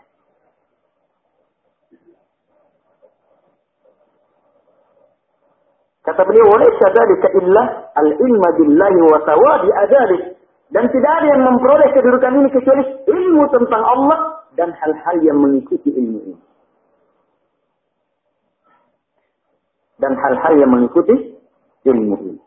[6.04, 7.64] Kata beliau, "Walaysa dzalika illa
[7.96, 10.24] al-ilma billahi wa tawadi adzalik."
[10.74, 15.90] Dan tidak ada yang memperoleh kedudukan ini kecuali ilmu tentang Allah dan hal-hal yang mengikuti
[15.90, 16.42] ilmu ini.
[19.98, 21.16] Dan hal-hal yang mengikuti
[21.86, 22.42] ilmu ini.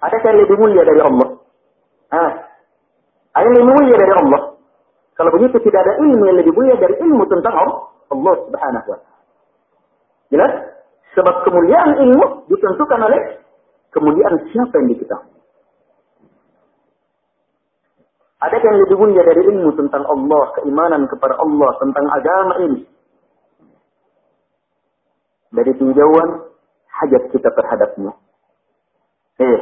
[0.00, 1.28] Adakah yang lebih mulia dari Allah?
[2.10, 2.32] Ah,
[3.36, 4.42] ada yang lebih mulia dari Allah?
[5.14, 8.98] Kalau begitu tidak ada ilmu yang lebih mulia dari ilmu tentang Allah, Allah Subhanahu wa
[8.98, 9.20] taala.
[10.32, 10.52] Jelas?
[11.12, 13.20] Sebab kemuliaan ilmu ditentukan oleh
[13.92, 15.29] kemuliaan siapa yang diketahui?
[18.40, 22.80] Ada yang lebih mulia dari ilmu tentang Allah, keimanan kepada Allah, tentang agama ini?
[25.52, 26.28] Dari tinjauan
[26.88, 28.12] hajat kita terhadapnya.
[29.44, 29.60] Eh,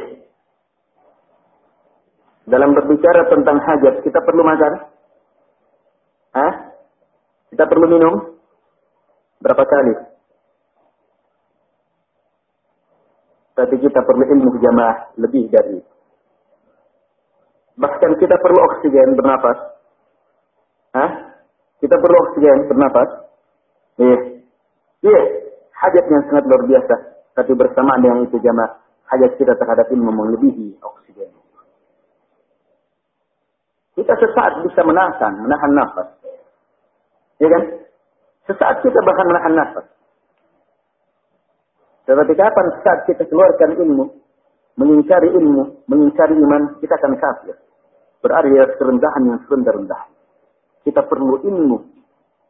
[2.47, 4.73] dalam berbicara tentang hajat, kita perlu makan?
[6.39, 6.53] Hah?
[7.51, 8.15] Kita perlu minum?
[9.43, 9.93] Berapa kali?
[13.59, 15.98] Tapi kita perlu ilmu jamaah lebih dari itu.
[17.79, 19.57] Bahkan kita perlu oksigen bernapas.
[20.91, 21.11] Hah?
[21.79, 23.31] Kita perlu oksigen bernapas.
[23.95, 24.43] Iya.
[24.99, 25.21] Iya.
[25.79, 26.95] Hajat yang sangat luar biasa.
[27.39, 28.83] Tapi bersamaan dengan itu jamaah.
[29.07, 31.31] Hajat kita terhadap ilmu melebihi oksigen.
[33.95, 36.07] Kita sesaat bisa menahan, menahan nafas.
[37.39, 37.63] Ya kan?
[38.43, 39.87] Sesaat kita bahkan menahan nafas.
[42.11, 44.05] Tetapi kapan saat kita keluarkan ilmu,
[44.75, 47.55] mengingkari ilmu, mengingkari iman, kita akan kafir
[48.19, 50.01] berada kerendahan yang serendah-rendah.
[50.83, 51.77] Kita perlu ilmu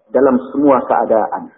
[0.09, 1.53] dalam semua keadaan.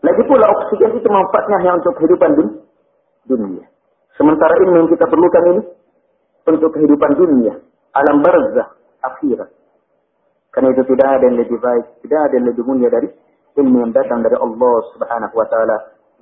[0.00, 2.30] Lagi pula oksigen itu manfaatnya hanya untuk kehidupan
[3.28, 3.64] dunia.
[4.16, 5.62] Sementara ilmu yang kita perlukan ini
[6.48, 7.54] untuk kehidupan dunia,
[7.94, 8.68] alam barzah,
[9.04, 9.50] akhirat.
[10.50, 13.08] Karena itu tidak ada yang lebih baik, tidak ada yang lebih mulia dari
[13.60, 15.76] ilmu yang datang dari Allah Subhanahu wa taala,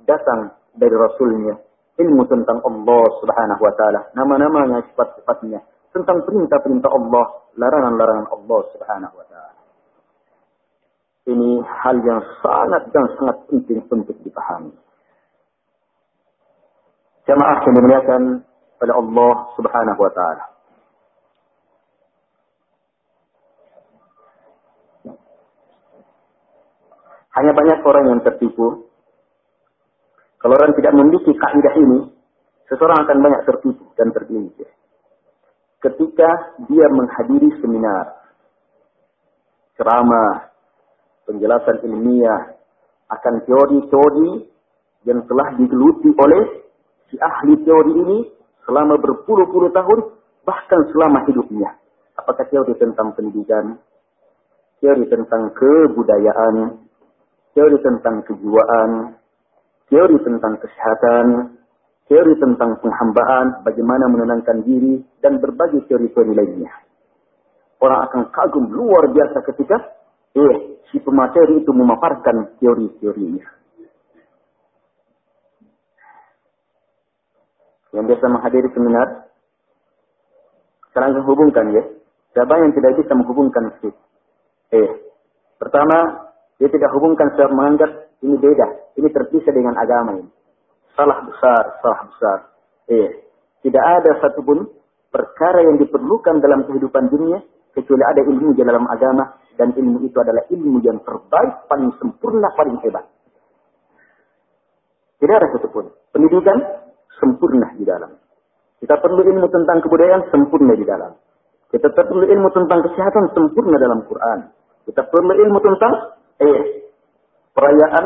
[0.05, 1.57] datang dari Rasulnya,
[1.99, 5.59] ilmu tentang Allah Subhanahu wa taala, nama-namanya, sifat-sifatnya,
[5.91, 7.25] tentang perintah-perintah Allah,
[7.59, 9.53] larangan-larangan Allah Subhanahu wa taala.
[11.29, 14.73] Ini hal yang sangat dan sangat penting untuk dipahami.
[17.29, 18.21] Jamaah yang dimuliakan
[18.79, 20.45] oleh Allah Subhanahu wa taala.
[27.37, 28.88] Hanya banyak orang yang tertipu
[30.39, 31.99] kalau orang tidak memiliki kaidah ini,
[32.71, 34.71] seseorang akan banyak tertipu dan tergelincir.
[35.83, 36.29] Ketika
[36.67, 38.23] dia menghadiri seminar,
[39.75, 40.51] ceramah,
[41.27, 42.55] penjelasan ilmiah
[43.11, 44.31] akan teori-teori
[45.07, 46.43] yang telah digeluti oleh
[47.11, 48.19] si ahli teori ini
[48.63, 49.99] selama berpuluh-puluh tahun,
[50.47, 51.75] bahkan selama hidupnya.
[52.15, 53.75] Apakah teori tentang pendidikan,
[54.79, 56.79] teori tentang kebudayaan,
[57.55, 59.18] teori tentang kejiwaan,
[59.89, 61.25] teori tentang kesehatan,
[62.05, 66.73] teori tentang penghambaan, bagaimana menenangkan diri, dan berbagai teori-teori lainnya.
[67.81, 69.77] Orang akan kagum luar biasa ketika
[70.37, 73.45] eh, si pemateri itu memaparkan teori-teorinya.
[77.89, 79.07] Yang biasa menghadiri seminar,
[80.89, 81.83] sekarang hubungkan ya.
[82.37, 83.89] Siapa yang tidak bisa menghubungkan itu?
[84.69, 84.89] Eh,
[85.57, 86.29] pertama,
[86.61, 88.67] dia tidak hubungkan sebab menganggap ini beda.
[88.99, 90.31] Ini terpisah dengan agama ini.
[90.95, 92.37] Salah besar, salah besar.
[92.91, 93.09] Eh,
[93.63, 94.67] tidak ada satupun
[95.07, 97.39] perkara yang diperlukan dalam kehidupan dunia
[97.71, 102.51] kecuali ada ilmu di dalam agama dan ilmu itu adalah ilmu yang terbaik, paling sempurna,
[102.55, 103.07] paling hebat.
[105.19, 105.91] Tidak ada satupun.
[106.15, 106.57] Pendidikan
[107.19, 108.15] sempurna di dalam.
[108.79, 111.11] Kita perlu ilmu tentang kebudayaan sempurna di dalam.
[111.69, 114.39] Kita perlu ilmu tentang kesehatan sempurna dalam Quran.
[114.87, 115.93] Kita perlu ilmu tentang
[116.39, 116.88] eh
[117.53, 118.05] perayaan,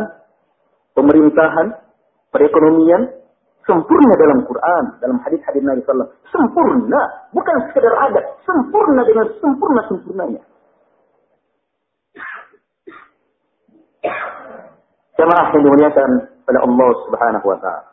[0.94, 1.68] pemerintahan,
[2.30, 3.02] perekonomian,
[3.64, 7.02] sempurna dalam Quran, dalam hadis-hadis Nabi Sallallahu Sempurna,
[7.32, 10.42] bukan sekedar ada, sempurna dengan sempurna-sempurnanya.
[15.14, 16.10] Jemaah yang dimuliakan
[16.50, 17.90] oleh Allah Subhanahu wa taala.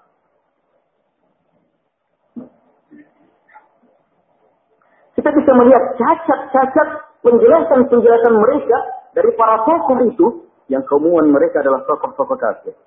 [5.15, 6.89] Kita bisa melihat cacat-cacat
[7.21, 8.79] penjelasan-penjelasan mereka
[9.13, 10.27] dari para tokoh itu
[10.71, 12.79] yang keumuman mereka adalah tokoh-tokoh kafir.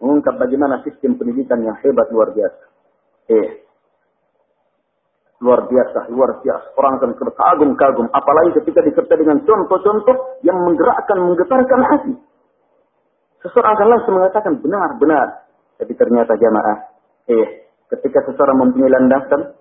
[0.00, 2.64] Mengungkap bagaimana sistem pendidikan yang hebat luar biasa.
[3.28, 3.48] Eh,
[5.44, 6.66] luar biasa, luar biasa.
[6.80, 8.08] Orang akan terkagum-kagum.
[8.08, 12.14] Apalagi ketika disertai dengan contoh-contoh yang menggerakkan, menggetarkan hati.
[13.44, 15.26] Seseorang akan langsung mengatakan benar, benar.
[15.76, 16.76] Tapi ternyata jamaah,
[17.28, 19.52] eh, ketika seseorang mempunyai landasan,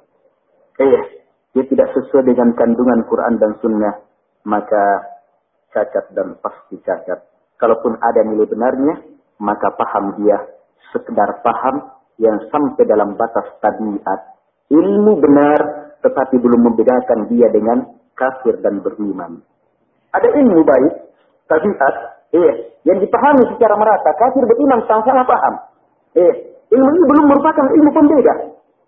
[0.79, 3.99] eh, dia tidak sesuai dengan kandungan Quran dan Sunnah,
[4.47, 4.83] maka
[5.75, 8.95] cacat dan pasti cacat Kalaupun ada nilai benarnya,
[9.39, 10.37] maka paham dia
[10.91, 14.19] sekedar paham yang sampai dalam batas tabiat.
[14.71, 15.59] Ilmu benar,
[16.03, 19.43] tetapi belum membedakan dia dengan kafir dan beriman.
[20.15, 20.93] Ada ilmu baik,
[21.51, 21.95] tabiat,
[22.31, 22.53] eh,
[22.87, 24.11] yang dipahami secara merata.
[24.15, 25.55] Kafir beriman sama-sama paham.
[26.15, 26.33] Eh,
[26.71, 28.33] ilmu ini belum merupakan ilmu pembeda.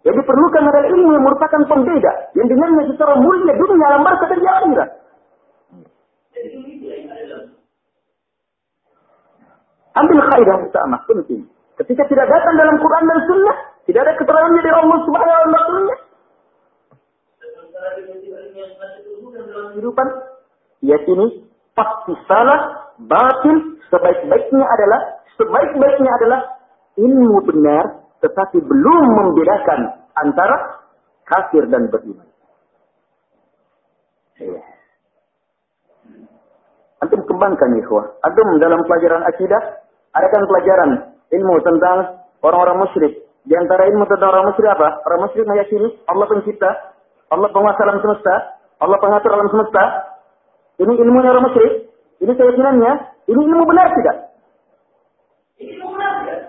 [0.08, 2.12] Yang diperlukan adalah ilmu yang merupakan pembeda.
[2.32, 4.90] Yang dengannya secara mulia dunia alam barca dan akhirat.
[9.98, 11.42] Ambil kaidah utama penting.
[11.78, 13.58] Ketika tidak datang dalam Quran dan Sunnah,
[13.90, 15.96] tidak ada keterangannya dari Allah Subhanahu wa Taala.
[19.78, 20.08] Kehidupan
[20.82, 21.28] yakini
[21.78, 25.00] pasti salah, batin sebaik-baiknya adalah
[25.38, 26.40] sebaik-baiknya adalah
[26.98, 27.86] ilmu benar
[28.18, 30.82] tetapi belum membedakan antara
[31.30, 32.26] kafir dan beriman.
[34.42, 34.62] Iya.
[37.06, 38.06] Antum kembangkan ikhwah.
[38.26, 39.62] Antum dalam pelajaran akidah
[40.18, 40.90] ada kan pelajaran
[41.30, 41.98] ilmu tentang
[42.42, 43.14] orang-orang musyrik.
[43.48, 45.06] Di antara ilmu tentang orang musyrik apa?
[45.06, 46.70] Orang musyrik meyakini Allah pencipta,
[47.30, 48.36] Allah penguasa alam semesta,
[48.82, 49.84] Allah pengatur alam semesta.
[50.82, 51.74] Ini ilmunya orang musyrik.
[52.18, 52.92] Ini keyakinannya.
[53.30, 54.16] Ini ilmu benar tidak?
[55.62, 56.40] Ini ilmu benar tidak?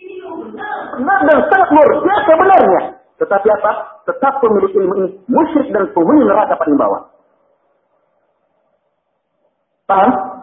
[0.00, 0.74] Ini ilmu benar.
[0.96, 2.82] Benar dan sangat luar biasa benarnya.
[3.20, 3.72] Tetapi apa?
[4.08, 7.02] Tetap pemilik ilmu ini musyrik dan penghuni neraka paling bawah.
[9.84, 10.39] Paham?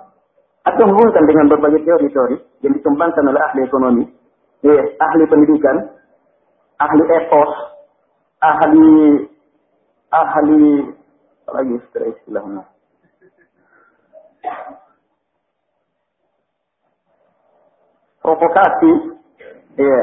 [0.68, 4.04] Atau hubungkan dengan berbagai teori-teori yang dikembangkan oleh ahli ekonomi,
[4.68, 5.96] eh, ahli pendidikan,
[6.76, 7.52] ahli etos,
[8.44, 8.90] ahli
[10.12, 10.64] ahli
[11.48, 11.74] apa lagi
[12.20, 12.68] istilahnya?
[18.20, 18.92] Provokasi,
[19.80, 20.00] ya,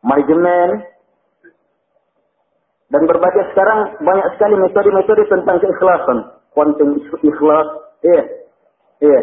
[0.00, 0.80] manajemen,
[2.88, 6.18] dan berbagai sekarang banyak sekali metode-metode tentang keikhlasan,
[6.56, 7.68] kuantum ikhlas,
[8.00, 8.22] iya,
[9.04, 9.20] iya.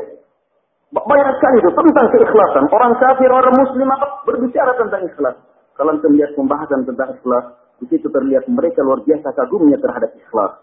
[0.96, 2.64] Banyak sekali itu tentang keikhlasan.
[2.72, 5.36] Orang kafir, orang muslim apa berbicara tentang ikhlas.
[5.76, 7.46] Kalau kita melihat pembahasan tentang ikhlas,
[7.84, 10.56] di situ terlihat mereka luar biasa kagumnya terhadap ikhlas.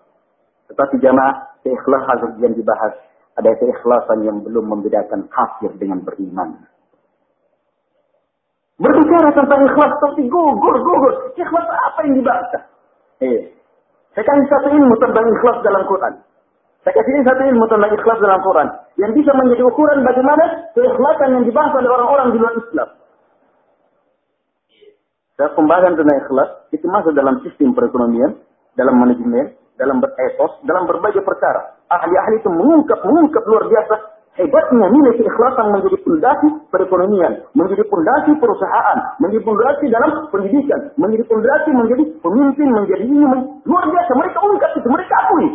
[0.72, 2.96] Tetapi jamaah, keikhlasan yang dibahas
[3.36, 6.68] ada keikhlasan yang belum membedakan kafir dengan beriman.
[8.80, 11.12] Berbicara tentang ikhlas tapi gugur, gugur.
[11.36, 12.48] Ikhlas apa yang dibahas?
[13.20, 13.52] Eh,
[14.16, 16.14] saya kasih satu ilmu tentang ikhlas dalam Quran.
[16.82, 18.68] Saya kasih satu ilmu tentang ikhlas dalam Quran.
[19.00, 20.44] Yang bisa menjadi ukuran bagaimana
[20.76, 22.88] keikhlasan yang dibahas oleh orang-orang di luar Islam.
[25.40, 28.36] Saya pembahasan tentang ikhlas itu masuk dalam sistem perekonomian,
[28.76, 31.80] dalam manajemen, dalam beretos, dalam berbagai perkara.
[31.88, 33.94] Ahli-ahli itu mengungkap, mengungkap luar biasa
[34.32, 41.70] hebatnya nilai keikhlasan menjadi pondasi perekonomian, menjadi pondasi perusahaan, menjadi pondasi dalam pendidikan, menjadi pondasi
[41.72, 44.10] menjadi pemimpin, menjadi ini, luar biasa.
[44.16, 45.48] Mereka ungkap itu, mereka akui.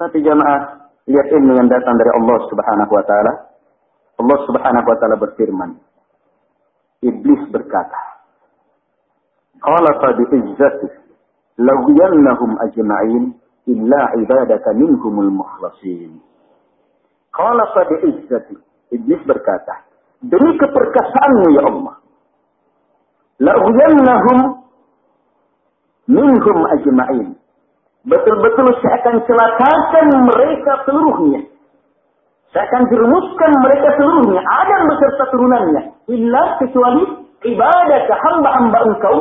[0.00, 3.32] Tetapi jamaah, lihat ilmu yang datang dari Allah subhanahu wa ta'ala.
[4.16, 5.76] Allah subhanahu wa ta'ala berfirman.
[7.04, 8.00] Iblis berkata,
[9.60, 11.04] Qala fa bi'izzatih,
[11.60, 13.36] lawiyannahum ajma'in,
[13.68, 16.16] illa ibadaka minhumul mukhlasin.
[17.36, 18.56] Qala qad izzati.
[18.96, 19.84] Iblis berkata,
[20.24, 21.94] demi keperkasaanmu ya Allah,
[23.36, 24.64] la'uyannahum
[26.08, 27.39] minhum ajma'in.
[28.00, 31.40] Betul-betul saya akan celakakan mereka seluruhnya.
[32.50, 34.40] Saya akan jerumuskan mereka seluruhnya.
[34.42, 35.82] Adam beserta turunannya.
[36.10, 37.02] Illa kecuali
[37.46, 39.16] ibadah hamba-hamba engkau.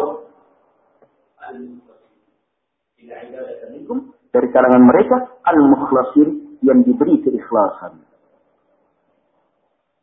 [4.29, 5.15] Dari kalangan mereka
[5.45, 8.01] al-mukhlasin yang diberi keikhlasan.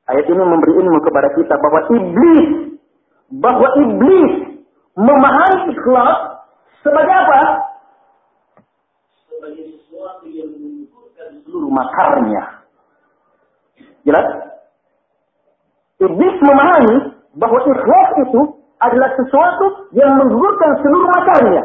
[0.07, 2.79] Ayat ini memberi ilmu kepada kita bahwa iblis
[3.27, 4.35] bahwa iblis
[4.95, 6.47] memahami ikhlas
[6.87, 7.41] sebagai apa?
[9.27, 10.55] Sebagai sesuatu yang
[11.57, 12.43] seluruh makarnya.
[14.05, 14.27] Jelas?
[15.97, 16.97] Iblis memahami
[17.41, 18.41] bahwa ikhlas itu
[18.77, 21.63] adalah sesuatu yang menggugurkan seluruh makarnya.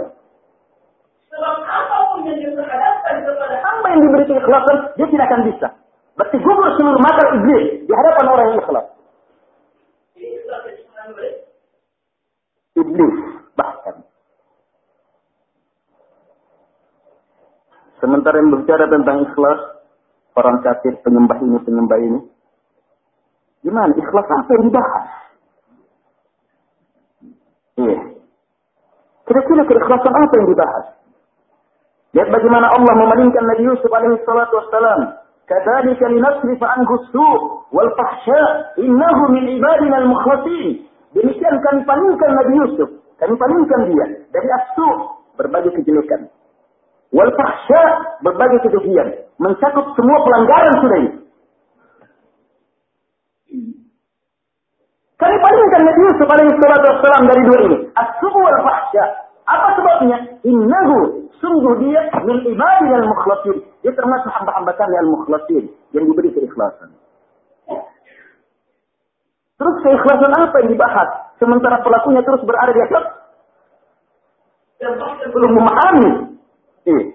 [1.28, 5.68] Sebab apa pun yang dia terhadapkan kepada hamba yang diberi keikhlasan, dia tidak akan bisa.
[6.16, 8.88] Berarti gugur seluruh mata iblis di hadapan orang yang ikhlas.
[12.80, 13.16] Iblis
[13.60, 13.96] bahkan.
[18.00, 19.81] Sementara yang berbicara tentang ikhlas,
[20.36, 22.20] orang kafir penyembah ini, penyembah ini.
[23.62, 23.94] Gimana?
[23.94, 25.06] Ikhlas apa yang dibahas?
[27.82, 28.00] Iya.
[29.28, 30.86] Kira-kira keikhlasan apa yang dibahas?
[32.12, 35.02] Lihat bagaimana Allah memalingkan Nabi Yusuf alaihi salatu wassalam.
[35.52, 37.38] Linasrifa anhu su'
[37.76, 40.88] wal fahsya innahu min ibadina al-mukhlasin.
[41.12, 42.90] Demikian kami palingkan Nabi Yusuf.
[43.20, 44.88] Kami palingkan dia dari asu
[45.36, 46.32] berbagai kejelekan.
[47.12, 47.82] Wal fahsya
[48.24, 49.08] berbagai kekejian.
[49.38, 51.12] Mencakup semua pelanggaran sudah ini.
[55.20, 57.78] Kami palingkan Nabi Yusuf alaihi salatu wassalam dari dua ini.
[57.94, 59.06] Asu wal fahsya.
[59.46, 60.18] Apa sebabnya?
[60.48, 63.66] Innahu Sungguh dia min ibadil al-mukhlasin.
[63.82, 65.74] Dia termasuk hamba-hamba kami al-mukhlasin.
[65.90, 66.94] Yang diberi keikhlasan.
[69.58, 71.10] Terus keikhlasan apa yang dibahas?
[71.42, 73.06] Sementara pelakunya terus berada di atas.
[75.34, 76.31] Belum memahami.
[76.86, 77.06] Iya.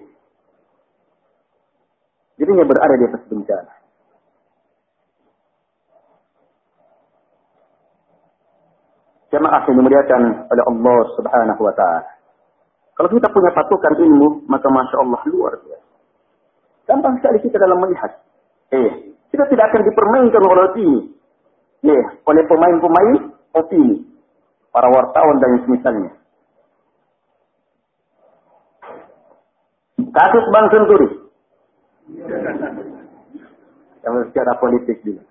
[2.37, 3.73] Jadinya berada di atas bencana.
[9.27, 12.01] Jemaah yang dimuliakan oleh Allah subhanahu wa ta'ala.
[12.95, 15.87] Kalau kita punya patokan ilmu, maka Masya Allah luar biasa.
[16.87, 18.23] Gampang sekali kita dalam melihat.
[18.71, 20.99] Eh, kita tidak akan dipermainkan oleh opini.
[21.83, 24.07] Eh, oleh pemain-pemain opini.
[24.71, 26.11] Para wartawan dan semisalnya.
[30.17, 31.07] Kasus Bang Senturi.
[34.01, 35.21] Yang secara politik juga.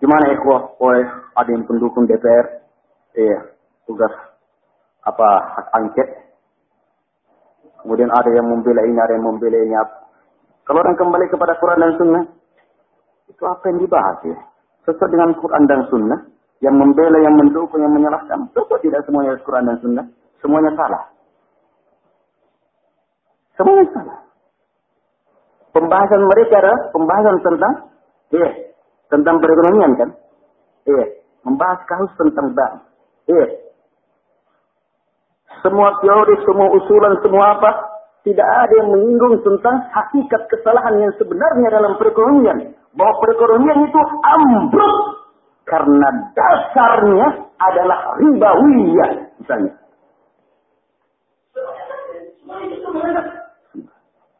[0.00, 0.80] Gimana ikhwah?
[0.80, 1.04] Oleh
[1.36, 2.64] ada yang pendukung DPR.
[3.20, 3.52] Iya,
[3.84, 4.16] tugas
[5.04, 5.28] apa
[5.60, 6.08] hak angket.
[7.84, 9.76] Kemudian ada yang membela ini, ada yang membela ini.
[10.64, 12.24] Kalau orang kembali kepada Quran dan Sunnah,
[13.28, 14.38] itu apa yang dibahas ya?
[14.88, 16.20] Sesuai dengan Quran dan Sunnah,
[16.64, 20.06] yang membela, yang mendukung, yang menyalahkan, tentu tidak semuanya Quran dan Sunnah,
[20.40, 21.04] semuanya salah.
[23.56, 24.18] Semuanya salah.
[25.70, 27.74] Pembahasan mereka adalah pembahasan tentang,
[28.34, 28.50] iya,
[29.06, 30.10] tentang perekonomian kan?
[30.88, 31.06] Iya,
[31.46, 32.74] membahas kasus tentang bank.
[33.30, 33.46] Iya.
[35.60, 37.70] Semua teori, semua usulan, semua apa,
[38.24, 42.76] tidak ada yang menyinggung tentang hakikat kesalahan yang sebenarnya dalam perekonomian.
[42.96, 44.96] Bahwa perekonomian itu ambruk
[45.68, 47.28] karena dasarnya
[47.60, 49.74] adalah ribawiyah misalnya.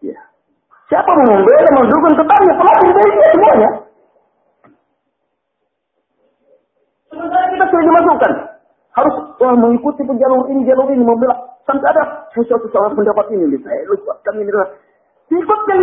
[0.01, 0.21] Ya.
[0.91, 3.71] Siapa mau membela, mendukung, tetangga, pelaku dari dia semuanya.
[7.07, 8.33] Sementara kita sudah dimasukkan.
[8.91, 11.63] Harus wah, mengikuti jalur ini, jalur ini, membela.
[11.63, 14.51] Sampai ada, saya suatu saat pendapat ini, saya lupa, kami ini.
[15.31, 15.79] Ikutkan.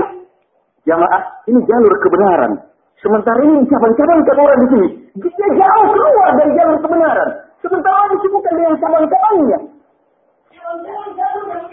[0.84, 2.52] Jamaah, ini jalur kebenaran.
[3.00, 4.88] Sementara ini cabang-cabang orang di sini.
[5.24, 7.30] Dia jauh keluar dari jalur kebenaran.
[7.64, 9.60] Sementara disibukkan dengan cabang-cabangnya.
[10.52, 11.64] Cabang-cabang jalur yang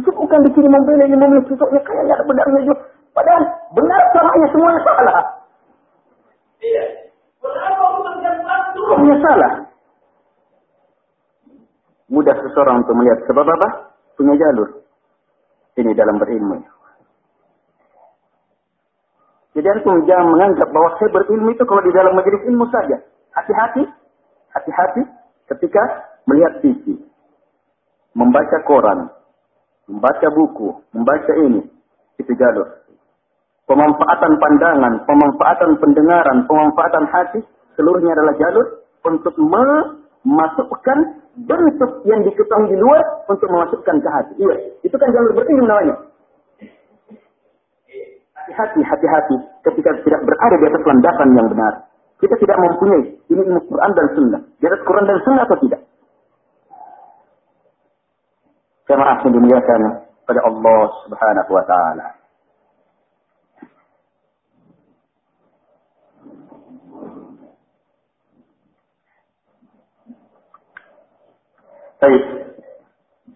[0.00, 0.40] disibukkan.
[0.40, 2.82] Disibukkan di sini membela ini, membela sosoknya, kayaknya ada benarnya juga.
[3.10, 3.42] Padahal
[3.76, 5.24] benar salahnya semuanya salah.
[6.60, 6.84] Iya.
[8.76, 9.52] Hukumnya salah.
[12.10, 13.68] Mudah seseorang untuk melihat sebab apa?
[14.18, 14.82] Punya jalur.
[15.78, 16.58] Ini dalam berilmu.
[19.50, 22.98] Jadi antum jangan menganggap bahwa saya berilmu itu kalau di dalam majelis ilmu saja.
[23.34, 23.82] Hati-hati,
[24.54, 25.02] hati-hati
[25.54, 25.82] ketika
[26.26, 26.98] melihat TV,
[28.14, 29.10] membaca koran,
[29.90, 31.66] membaca buku, membaca ini,
[32.22, 32.80] itu jalur
[33.70, 37.40] pemanfaatan pandangan, pemanfaatan pendengaran, pemanfaatan hati,
[37.78, 38.66] seluruhnya adalah jalur
[39.06, 40.98] untuk memasukkan
[41.46, 44.32] bentuk yang diketahui di luar untuk memasukkan ke hati.
[44.42, 45.94] Iya, itu kan jalur berilmu namanya.
[48.34, 49.36] Hati-hati, hati-hati
[49.70, 51.74] ketika tidak berada di atas landasan yang benar.
[52.18, 54.42] Kita tidak mempunyai ini ilmu Quran dan Sunnah.
[54.58, 55.80] Di atas Quran dan Sunnah atau tidak?
[58.90, 62.06] Jemaah yang dimuliakan pada Allah Subhanahu wa taala.
[72.02, 72.24] Baik.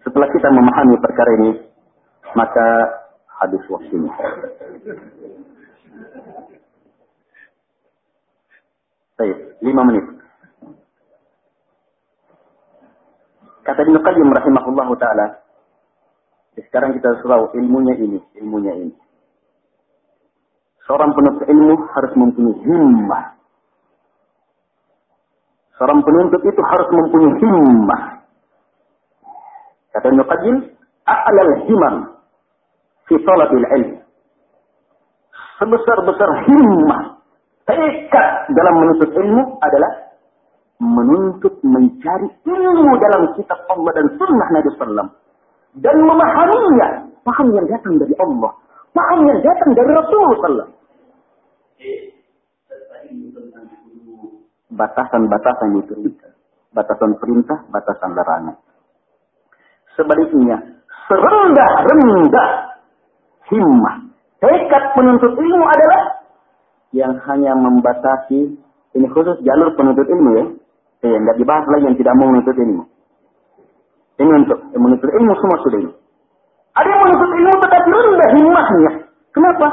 [0.03, 1.51] Setelah kita memahami perkara ini,
[2.35, 2.67] maka
[3.39, 4.11] habis waktunya.
[9.15, 10.05] Baik, lima menit.
[13.63, 15.44] Kata Ibnu Qayyim rahimahullah taala,
[16.55, 18.95] sekarang kita tahu ilmunya ini, ilmunya ini.
[20.87, 23.25] Seorang penuntut ilmu harus mempunyai himmah.
[25.75, 28.01] Seorang penuntut itu harus mempunyai himmah.
[29.91, 30.57] Kata Ibn Qayyim,
[31.09, 31.95] a'lal himam
[33.09, 33.91] fi talabil ilm.
[35.59, 37.01] Sebesar-besar himmah,
[37.67, 39.91] tekad dalam menuntut ilmu adalah
[40.79, 45.07] menuntut mencari ilmu dalam kitab Allah dan sunnah Nabi Sallam.
[45.75, 48.51] Dan memahaminya, paham yang datang dari Allah,
[48.95, 50.67] paham yang datang dari Rasulullah.
[54.71, 55.93] Batasan-batasan itu,
[56.71, 58.55] batasan perintah, batasan larangan.
[59.95, 62.49] Sebaliknya, serendah-rendah
[63.51, 63.95] himmah.
[64.39, 66.01] Tekad penuntut ilmu adalah
[66.91, 68.55] yang hanya membatasi,
[68.95, 70.45] ini khusus jalur penuntut ilmu ya.
[71.05, 72.83] Eh, tidak dibahas lagi yang tidak mau menuntut ilmu.
[74.15, 75.93] Ini untuk menuntut ilmu semua sudah ini.
[76.75, 78.91] Ada yang menuntut ilmu tetapi rendah himmahnya.
[79.35, 79.67] Kenapa?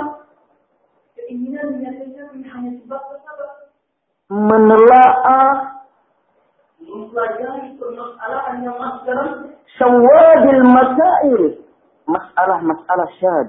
[4.33, 5.73] Menelaah
[9.79, 11.43] syawadil masail
[12.05, 13.49] masalah-masalah syad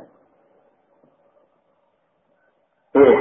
[2.93, 3.15] eh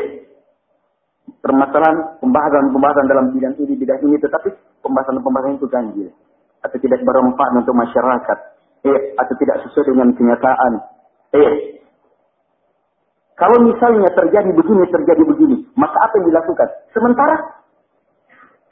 [1.40, 4.52] permasalahan pembahasan-pembahasan dalam bidang ini bidang ini tetapi
[4.84, 6.08] pembahasan-pembahasan itu ganjil
[6.62, 8.38] atau tidak bermanfaat untuk masyarakat
[8.82, 10.72] eh atau tidak sesuai dengan kenyataan
[11.34, 11.52] eh
[13.38, 17.62] kalau misalnya terjadi begini terjadi begini maka apa yang dilakukan sementara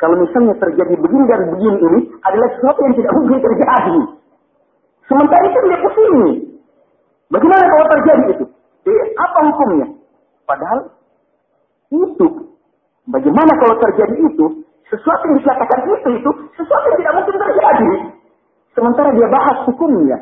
[0.01, 3.99] kalau misalnya terjadi begini dan begini ini adalah sesuatu yang tidak mungkin terjadi.
[5.05, 6.17] Sementara itu dia pusing.
[7.29, 8.45] Bagaimana kalau terjadi itu?
[8.89, 9.87] Eh, apa hukumnya?
[10.49, 10.81] Padahal
[11.93, 12.27] itu,
[13.13, 14.47] bagaimana kalau terjadi itu?
[14.91, 17.93] Sesuatu yang dikatakan itu, itu sesuatu yang tidak mungkin terjadi.
[18.75, 20.19] Sementara dia bahas hukumnya.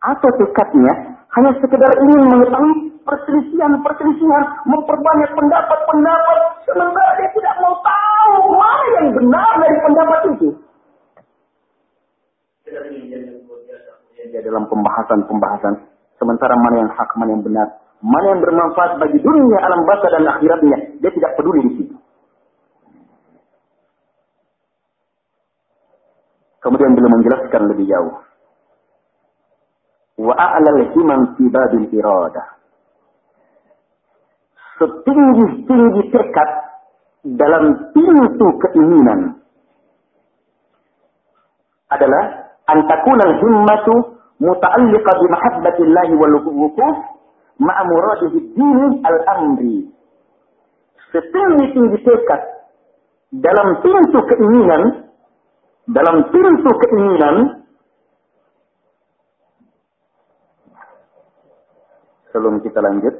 [0.00, 0.92] Atau tekadnya
[1.34, 9.50] hanya sekedar ingin mengetahui perselisihan-perselisihan, memperbanyak pendapat-pendapat, sementara dia tidak mau tahu mana yang benar
[9.58, 10.48] dari pendapat itu.
[14.30, 15.74] Dia dalam pembahasan-pembahasan,
[16.22, 17.68] sementara mana yang hak, mana yang benar,
[18.00, 21.96] mana yang bermanfaat bagi dunia, alam basa dan akhiratnya, dia tidak peduli di situ.
[26.60, 28.16] Kemudian beliau menjelaskan lebih jauh.
[30.20, 32.46] Wa a'lal himan fi babil iradah.
[34.80, 36.50] Setinggi-tinggi tekad
[37.36, 39.44] dalam pintu keinginan
[41.92, 42.24] adalah
[42.64, 43.94] antakuna himmatu
[44.40, 46.96] muta'alliqa bi mahabbatillahi wal wukuf
[47.60, 49.76] ma'a muradihi dini al-amri.
[51.12, 52.42] Setinggi-tinggi tekad
[53.36, 54.82] dalam pintu keinginan
[55.90, 57.66] dalam pintu keinginan
[62.30, 63.14] sebelum kita lanjut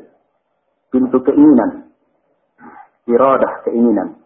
[0.88, 1.92] pintu keinginan
[3.04, 4.16] iradah keinginan.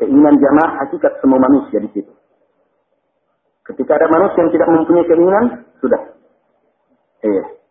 [0.00, 2.12] Keinginan jamaah hakikat semua manusia di situ.
[3.62, 5.44] Ketika ada manusia yang tidak mempunyai keinginan
[5.78, 6.02] sudah.
[7.22, 7.61] Iya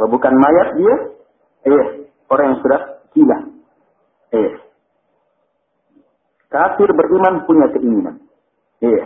[0.00, 0.94] kalau bukan mayat dia
[1.68, 1.84] iya
[2.32, 2.80] orang yang sudah
[3.12, 3.38] gila
[4.32, 4.52] iya
[6.48, 8.16] kafir beriman punya keinginan
[8.80, 9.04] Iya.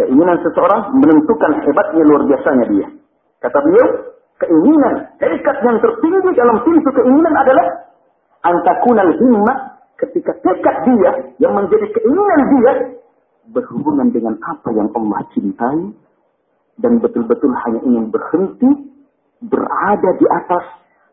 [0.00, 2.88] Keinginan seseorang menentukan hebatnya luar biasanya dia.
[3.44, 3.88] Kata beliau,
[4.40, 7.66] keinginan, tekad yang tertinggi dalam pintu keinginan adalah
[8.42, 9.58] antakunal himmah
[10.00, 11.10] ketika tekad dia
[11.42, 12.72] yang menjadi keinginan dia
[13.52, 15.92] berhubungan dengan apa yang Allah cintai
[16.78, 18.70] dan betul-betul hanya ingin berhenti
[19.44, 20.64] berada di atas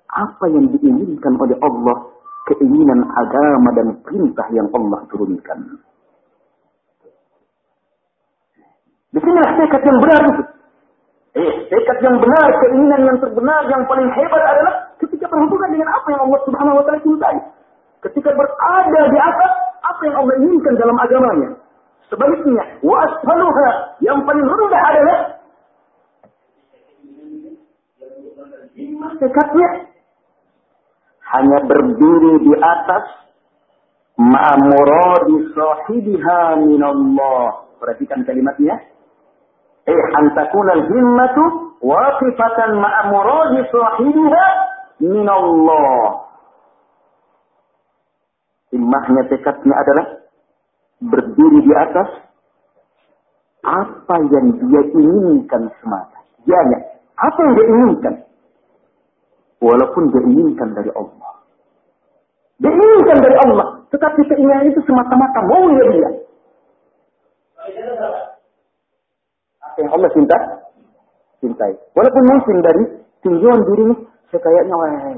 [0.10, 1.98] apa yang diinginkan oleh Allah
[2.46, 5.60] keinginan agama dan perintah yang Allah turunkan.
[9.16, 10.44] Di sinilah tekad yang benar itu.
[11.36, 14.74] Eh, tekad yang benar, keinginan yang terbenar, yang paling hebat adalah
[15.04, 17.38] ketika berhubungan dengan apa yang Allah Subhanahu wa taala cintai.
[18.08, 19.52] Ketika berada di atas
[19.84, 21.50] apa yang Allah inginkan dalam agamanya.
[22.08, 23.02] Sebaliknya, wa
[23.98, 25.18] yang paling rendah adalah
[29.22, 29.70] tekadnya
[31.36, 33.06] hanya berdiri di atas
[34.16, 37.68] ma'amuradi sahibiha minallah.
[37.82, 38.80] Perhatikan kalimatnya
[39.86, 44.46] eh an takuna al-himmatu waqifatan ma'a muradi sahibiha
[45.06, 46.26] min Allah.
[48.74, 50.06] Himmahnya tekadnya adalah
[51.00, 52.10] berdiri di atas
[53.66, 56.20] apa yang dia inginkan semata.
[56.46, 56.80] Dianya,
[57.18, 58.14] apa yang dia inginkan.
[59.64, 61.32] Walaupun dia inginkan dari Allah.
[62.60, 63.68] Dia inginkan dari Allah.
[63.92, 66.10] Tetapi keinginan itu semata-mata maunya dia
[69.76, 70.38] yang Allah cinta,
[71.44, 71.74] cintai.
[71.96, 72.84] Walaupun mungkin dari
[73.20, 73.96] tinjauan dirinya,
[74.32, 74.76] saya kayaknya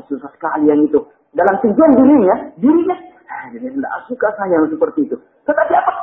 [0.09, 0.99] susah sekali yang itu.
[1.37, 2.95] Dalam tinjauan dirinya, dirinya,
[3.29, 5.15] ah, dia tidak suka saya yang seperti itu.
[5.45, 5.93] Tetapi apa?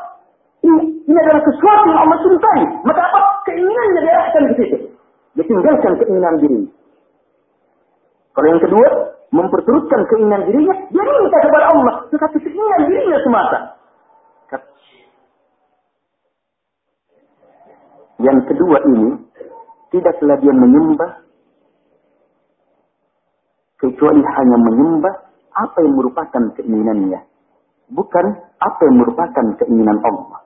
[0.64, 2.62] Ini, ini adalah sesuatu yang Allah cintai.
[2.86, 3.20] Maka apa?
[3.50, 4.76] Keinginannya dia akan ke situ.
[5.34, 6.70] Dia tinggalkan keinginan dirinya.
[8.34, 8.88] Kalau yang kedua,
[9.30, 11.94] memperturutkan keinginan dirinya, dia minta kepada Allah.
[12.10, 13.60] Tetapi keinginan dirinya semata.
[18.22, 19.10] Yang kedua ini,
[19.90, 21.10] tidaklah dia menyembah
[23.82, 25.14] kecuali hanya menyembah
[25.54, 27.20] apa yang merupakan keinginannya.
[27.90, 28.26] Bukan
[28.58, 30.40] apa yang merupakan keinginan Allah.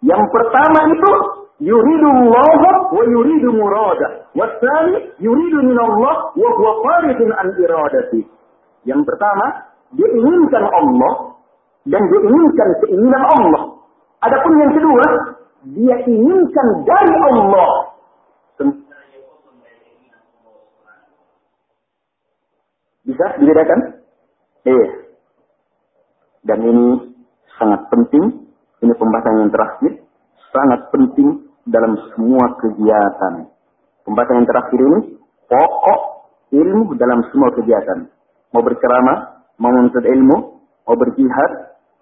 [0.00, 1.12] Yang pertama itu,
[1.60, 4.08] wa yuridu murada.
[4.32, 8.24] Wasani, yuridu min Allah wa huwa faridun an iradati.
[8.88, 9.46] Yang pertama,
[9.92, 11.36] dia inginkan Allah
[11.84, 13.62] dan dia inginkan keinginan Allah.
[14.24, 15.06] Adapun yang kedua,
[15.76, 17.70] dia inginkan dari Allah.
[23.00, 23.80] Bisa dibedakan?
[24.64, 24.86] Iya.
[26.46, 26.86] Dan ini
[27.58, 28.48] sangat penting.
[28.80, 29.92] Ini pembahasan yang terakhir.
[30.54, 33.48] Sangat penting dalam semua kegiatan.
[34.06, 34.98] Pembahasan yang terakhir ini
[35.48, 36.00] pokok
[36.54, 38.08] ilmu dalam semua kegiatan.
[38.50, 40.36] Mau berceramah, mau menuntut ilmu,
[40.88, 41.50] mau berjihad,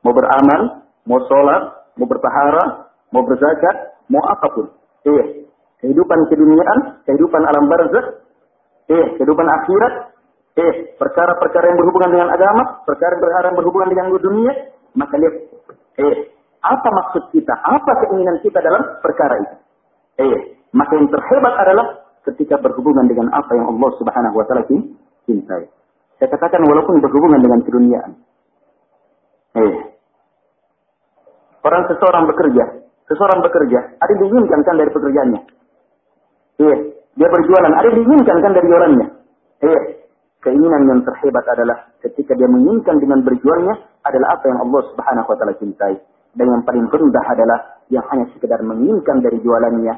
[0.05, 1.63] mau beramal, mau sholat,
[1.99, 2.69] mau bertaharah,
[3.13, 3.77] mau berzakat,
[4.09, 4.67] mau apa pun.
[5.05, 5.49] Iya.
[5.79, 8.07] Kehidupan keduniaan, kehidupan alam barzakh,
[8.89, 9.07] iya.
[9.19, 9.95] Kehidupan akhirat,
[10.59, 14.53] Eh, perkara-perkara yang berhubungan dengan agama, perkara-perkara yang berhubungan dengan dunia,
[14.99, 15.35] maka lihat,
[16.03, 19.57] eh, apa maksud kita, apa keinginan kita dalam perkara itu.
[20.19, 20.39] Eh,
[20.75, 21.87] maka yang terhebat adalah
[22.27, 24.67] ketika berhubungan dengan apa yang Allah Subhanahu wa taala
[25.25, 25.65] cintai.
[26.19, 28.13] Saya katakan walaupun berhubungan dengan keduniaan.
[29.55, 29.77] Eh,
[31.63, 32.65] orang seseorang bekerja,
[33.07, 35.41] seseorang bekerja, ada yang diinginkan kan dari pekerjaannya.
[36.59, 36.79] Eh,
[37.15, 39.07] dia berjualan, ada yang diinginkan kan dari jualannya.
[39.63, 39.81] Eh,
[40.43, 43.75] keinginan yang terhebat adalah ketika dia menginginkan dengan berjualnya
[44.07, 45.95] adalah apa yang Allah Subhanahu wa taala cintai.
[46.37, 47.59] Dan yang paling rendah adalah
[47.89, 49.95] yang hanya sekedar menginginkan dari jualannya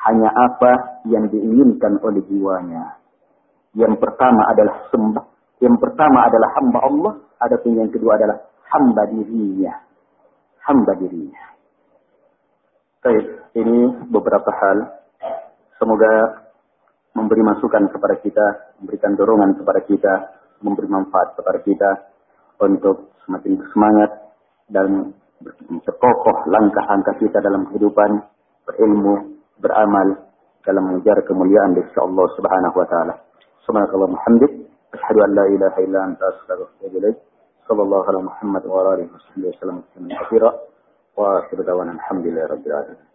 [0.00, 2.96] hanya apa yang diinginkan oleh jiwanya.
[3.76, 5.24] Yang pertama adalah sembah,
[5.60, 7.12] yang pertama adalah hamba Allah,
[7.44, 8.40] adapun yang kedua adalah
[8.72, 9.76] hamba dirinya.
[10.64, 11.44] Hamba dirinya.
[13.00, 13.26] Baik,
[13.56, 14.78] ini beberapa hal.
[15.80, 16.44] Semoga
[17.16, 18.46] memberi masukan kepada kita,
[18.80, 20.14] memberikan dorongan kepada kita,
[20.60, 21.90] memberi manfaat kepada kita
[22.60, 24.10] untuk semakin bersemangat
[24.68, 28.20] dan berkokoh langkah-langkah kita dalam kehidupan,
[28.68, 30.28] berilmu, beramal
[30.64, 33.14] dalam mengejar kemuliaan sisi Allah Subhanahu wa taala.
[33.64, 37.16] Subhanakallah Muhammad, asyhadu an la ilaha illa anta astaghfiruka wa atubu ilaik.
[37.70, 39.86] Ala Muhammad wa ala alihi wasallam
[41.16, 43.08] wa akhiru da'wana alhamdulillahi rabbil alamin.